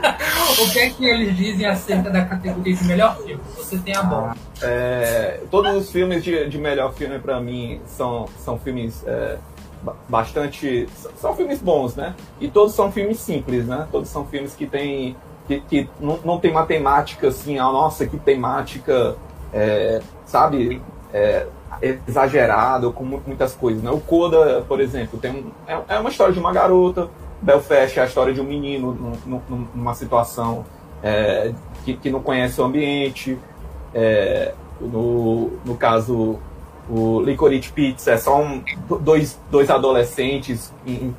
[0.59, 3.41] o que é que eles dizem acerca da categoria de melhor filme?
[3.55, 4.35] Você tem a bola.
[4.63, 9.37] É, todos os filmes de, de melhor filme para mim são, são filmes é,
[10.09, 10.89] bastante.
[11.17, 12.15] São filmes bons, né?
[12.41, 13.87] E todos são filmes simples, né?
[13.93, 15.15] Todos são filmes que tem.
[15.47, 19.17] que, que não, não tem uma temática assim, ah, nossa, que temática,
[19.53, 20.81] é, sabe?
[21.13, 21.47] É,
[21.81, 23.91] exagerado com muitas coisas, né?
[23.91, 27.09] O Coda, por exemplo, tem um, é, é uma história de uma garota,
[27.41, 29.17] Belfast é a história de um menino
[29.75, 30.65] numa situação
[31.03, 31.53] é,
[31.85, 33.39] que, que, não conhece o ambiente.
[33.95, 36.39] É, no, no caso,
[36.89, 38.63] o Licorice Pizza é só um,
[39.01, 41.15] dois, dois adolescentes em,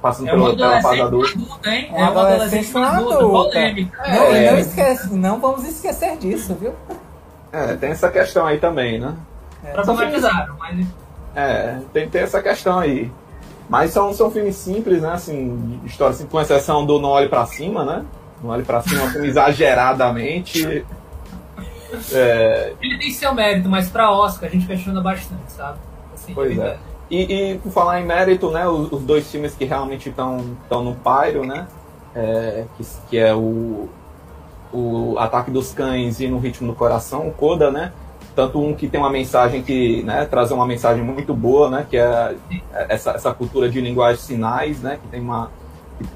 [0.00, 1.70] passando É pela, pela fase adulta.
[1.70, 1.88] hein?
[1.92, 3.50] Um É um adolescente adolescente com adulto, adulta.
[3.50, 4.02] polêmica.
[4.08, 4.50] Não, É.
[4.50, 6.72] não, esquece, não vamos esquecer disso, viu?
[7.52, 9.14] É, tem essa questão aí também, né?
[9.72, 10.86] Problematizaram, mas
[11.34, 13.10] É, tem, tem essa questão aí.
[13.68, 15.12] Mas são, são filmes simples, né?
[15.12, 18.04] Assim, de história assim, com exceção do Não Olhe Pra Cima, né?
[18.42, 20.84] Não Olhe Pra Cima é um filme exageradamente.
[22.12, 25.78] É, ele tem seu mérito, mas pra Oscar a gente questiona bastante, sabe?
[26.12, 26.78] Assim, Pois é.
[27.10, 28.66] E, e por falar em mérito, né?
[28.68, 31.66] Os, os dois filmes que realmente estão no Pyro, né?
[32.14, 33.88] É, que, que é o,
[34.72, 37.92] o Ataque dos Cães e No Ritmo do Coração, o Coda, né?
[38.34, 41.86] Tanto um que tem uma mensagem que né, traz uma mensagem muito boa, né?
[41.88, 42.36] Que é
[42.88, 44.98] essa, essa cultura de linguagem de sinais, né?
[45.02, 45.50] Que tem uma,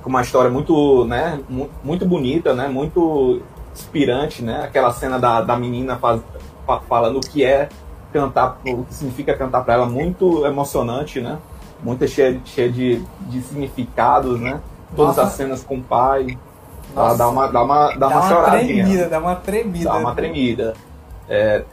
[0.05, 1.41] uma história muito, né?
[1.49, 2.69] mu- Muito bonita, né?
[2.69, 3.43] Muito
[3.75, 4.63] inspirante, né?
[4.65, 6.21] Aquela cena da, da menina faz,
[6.67, 7.69] fa- falando o que é
[8.13, 11.39] cantar, o que significa cantar para ela, muito emocionante, né?
[11.83, 14.61] Muito cheia, cheia de, de significados, né?
[14.95, 15.29] Todas Nossa.
[15.29, 16.39] as cenas com o pai.
[16.95, 17.19] Nossa.
[17.19, 18.85] dá uma, dá uma, dá uma, choradinha.
[18.85, 19.85] tremida, dá uma tremida.
[19.91, 20.75] Dá uma tremida.
[21.29, 21.65] É,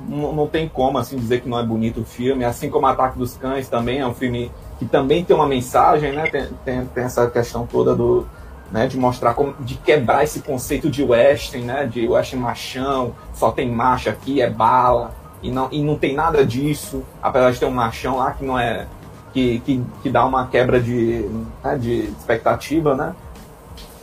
[0.00, 3.18] não, não tem como assim dizer que não é bonito o filme, assim como Ataque
[3.18, 6.28] dos Cães também é um filme que também tem uma mensagem, né?
[6.28, 8.26] Tem, tem, tem essa questão toda do
[8.70, 11.86] né, de mostrar como de quebrar esse conceito de western, né?
[11.86, 16.44] De western machão, só tem macho aqui, é bala e não e não tem nada
[16.44, 18.86] disso, apesar de ter um machão lá que não é
[19.32, 21.28] que, que, que dá uma quebra de,
[21.62, 23.14] né, de expectativa, né?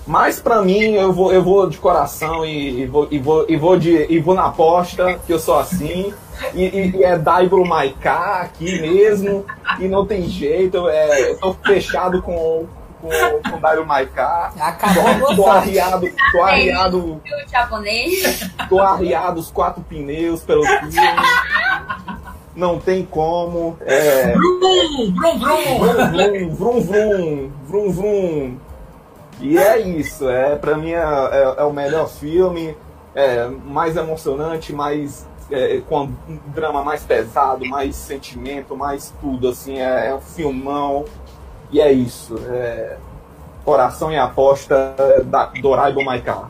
[0.05, 3.55] Mas pra mim, eu vou, eu vou de coração e, e vou, e, vou, e,
[3.55, 6.13] vou de, e vou na aposta, que eu sou assim.
[6.53, 9.45] E, e, e é Daibro Maiká aqui mesmo.
[9.79, 10.89] E não tem jeito.
[10.89, 12.65] É, eu tô fechado com,
[13.01, 13.09] com,
[13.49, 14.51] com Daibro Maiká.
[14.59, 18.49] Acabou Tô, arriado, tô arriado, japonês.
[18.67, 20.91] tô arriado os quatro pneus pelo filme.
[22.55, 23.77] Não tem como.
[23.81, 25.79] É, Brum, brum, brum.
[25.79, 28.57] vrum, vrum, vrum, vrum, vrum.
[29.43, 32.75] E é isso, é, pra mim é, é- é o melhor filme,
[33.13, 39.77] é mais emocionante, mais é, com um drama mais pesado, mais sentimento, mais tudo, assim,
[39.77, 41.05] é, é um filmão.
[41.71, 42.39] E é isso.
[42.49, 42.95] É,
[43.65, 44.95] coração e aposta
[45.25, 46.47] da Doraibo Maiká.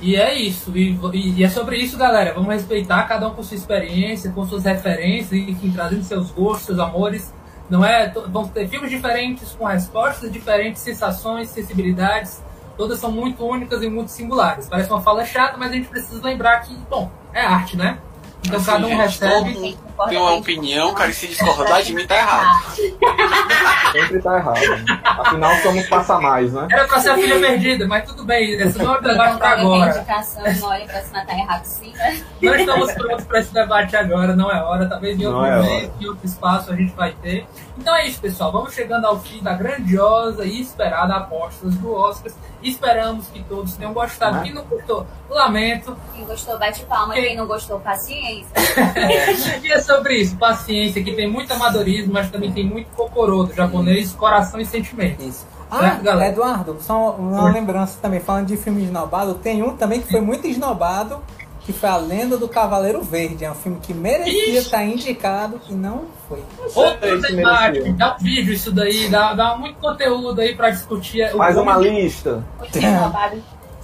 [0.00, 0.70] E é isso.
[0.76, 2.32] E, e- é sobre isso, galera.
[2.34, 6.78] Vamos respeitar cada um com sua experiência, com suas referências, enfim, trazendo seus gostos, seus
[6.78, 7.32] amores.
[7.72, 8.06] Não é?
[8.10, 12.42] Vão ter filmes diferentes, com respostas diferentes, sensações, sensibilidades.
[12.76, 14.68] Todas são muito únicas e muito singulares.
[14.68, 17.98] Parece uma fala chata, mas a gente precisa lembrar que, bom, é arte, né?
[18.44, 19.78] Então Assim, cada um gente, recebe.
[20.08, 22.72] tem uma opinião, cara, e se discordar de mim tá errado.
[23.92, 24.58] Sempre tá errado.
[25.04, 26.66] Afinal, somos passa mais, né?
[26.70, 29.50] Era pra ser a filha perdida, mas tudo bem, esse não é o debate pra
[29.50, 29.96] agora.
[29.96, 32.22] Indicação, não olha pra cima, tá errado sim, né?
[32.40, 34.88] Não estamos prontos para esse debate agora, não é hora.
[34.88, 37.46] Talvez em outro Não é momento, em outro espaço a gente vai ter.
[37.78, 38.50] Então é isso, pessoal.
[38.50, 42.34] Vamos chegando ao fim da grandiosa e esperada Apóstolos do Oscars.
[42.62, 44.36] Esperamos que todos tenham gostado.
[44.36, 44.42] Né?
[44.44, 45.96] Quem não gostou, lamento.
[46.14, 47.14] Quem gostou, bate palma.
[47.14, 48.52] Quem não gostou, paciência.
[49.62, 54.12] E é sobre isso, paciência, que tem muito amadorismo, mas também tem muito cocorodo japonês,
[54.12, 55.22] coração e sentimento.
[55.22, 55.46] Isso.
[55.70, 56.32] Ah, Certo, galera?
[56.32, 57.52] Eduardo, só uma Oi.
[57.52, 61.22] lembrança também, falando de filme esnobado, tem um também que foi muito esnobado,
[61.64, 63.44] que foi A Lenda do Cavaleiro Verde.
[63.44, 64.56] É um filme que merecia Ixi.
[64.56, 66.42] estar indicado e não foi.
[67.20, 67.92] Debate, merecia.
[67.94, 71.24] dá um vídeo isso daí, dá, dá muito conteúdo aí pra discutir.
[71.34, 72.44] o Faz uma lista.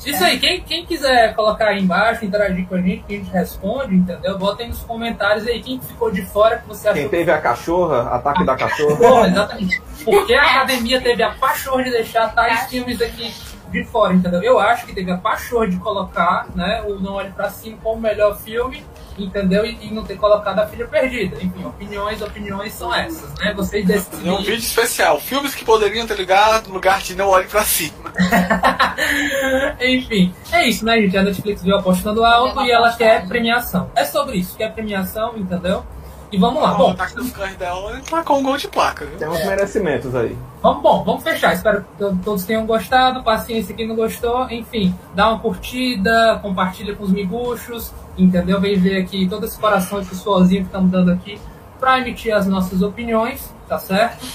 [0.06, 3.30] Isso aí, quem, quem quiser colocar aí embaixo, interagir com a gente, que a gente
[3.30, 4.38] responde, entendeu?
[4.38, 7.10] Bota aí nos comentários aí quem ficou de fora que você Quem achou.
[7.10, 8.94] teve a cachorra, ataque da cachorra.
[8.94, 9.82] Bom, exatamente.
[10.04, 13.32] Porque a academia teve a pachorra de deixar tais filmes aqui
[13.70, 14.42] de fora, entendeu?
[14.42, 18.00] Eu acho que teve a pachorra de colocar, né, o Não Olhe Pra Cima como
[18.00, 18.84] melhor filme,
[19.18, 19.64] entendeu?
[19.66, 21.36] E, e não ter colocado a Filha Perdida.
[21.42, 23.52] Enfim, opiniões, opiniões são essas, né?
[23.54, 24.36] Vocês Fazer um decidem.
[24.38, 25.20] vídeo especial.
[25.20, 28.12] Filmes que poderiam ter ligado no lugar de não olhe pra cima.
[29.80, 31.16] Enfim, é isso, né, gente?
[31.16, 33.90] A Netflix veio apostando alto e ela quer premiação.
[33.94, 35.84] É sobre isso, quer premiação, entendeu?
[36.30, 36.74] E vamos lá.
[36.74, 39.16] o Bom, ataque dos cães dela ele marcou um gol de placa, viu?
[39.18, 40.36] Tem uns merecimentos aí.
[40.62, 41.54] vamos, bom, vamos fechar.
[41.54, 43.22] Espero que to- todos tenham gostado.
[43.22, 44.46] Paciência quem não gostou.
[44.50, 48.60] Enfim, dá uma curtida, compartilha com os miguxos, entendeu?
[48.60, 51.40] Vem ver aqui todo esse coração, esse suorzinho que estamos dando aqui
[51.80, 54.26] para emitir as nossas opiniões, tá certo?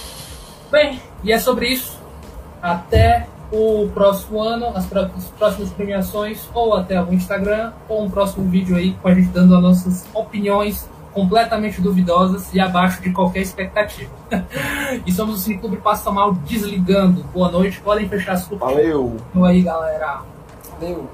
[0.72, 2.00] Bem, e é sobre isso.
[2.62, 4.86] Até o próximo ano, as
[5.38, 9.56] próximas premiações, ou até o Instagram, ou um próximo vídeo aí com a gente dando
[9.56, 14.12] as nossas opiniões completamente duvidosas e abaixo de qualquer expectativa.
[15.06, 17.24] e somos o Cineclube Passa Mal desligando.
[17.34, 18.76] Boa noite, podem fechar as cortinas.
[18.76, 19.18] Valeu!
[19.30, 20.22] Então aí, galera.
[20.72, 21.10] Valeu!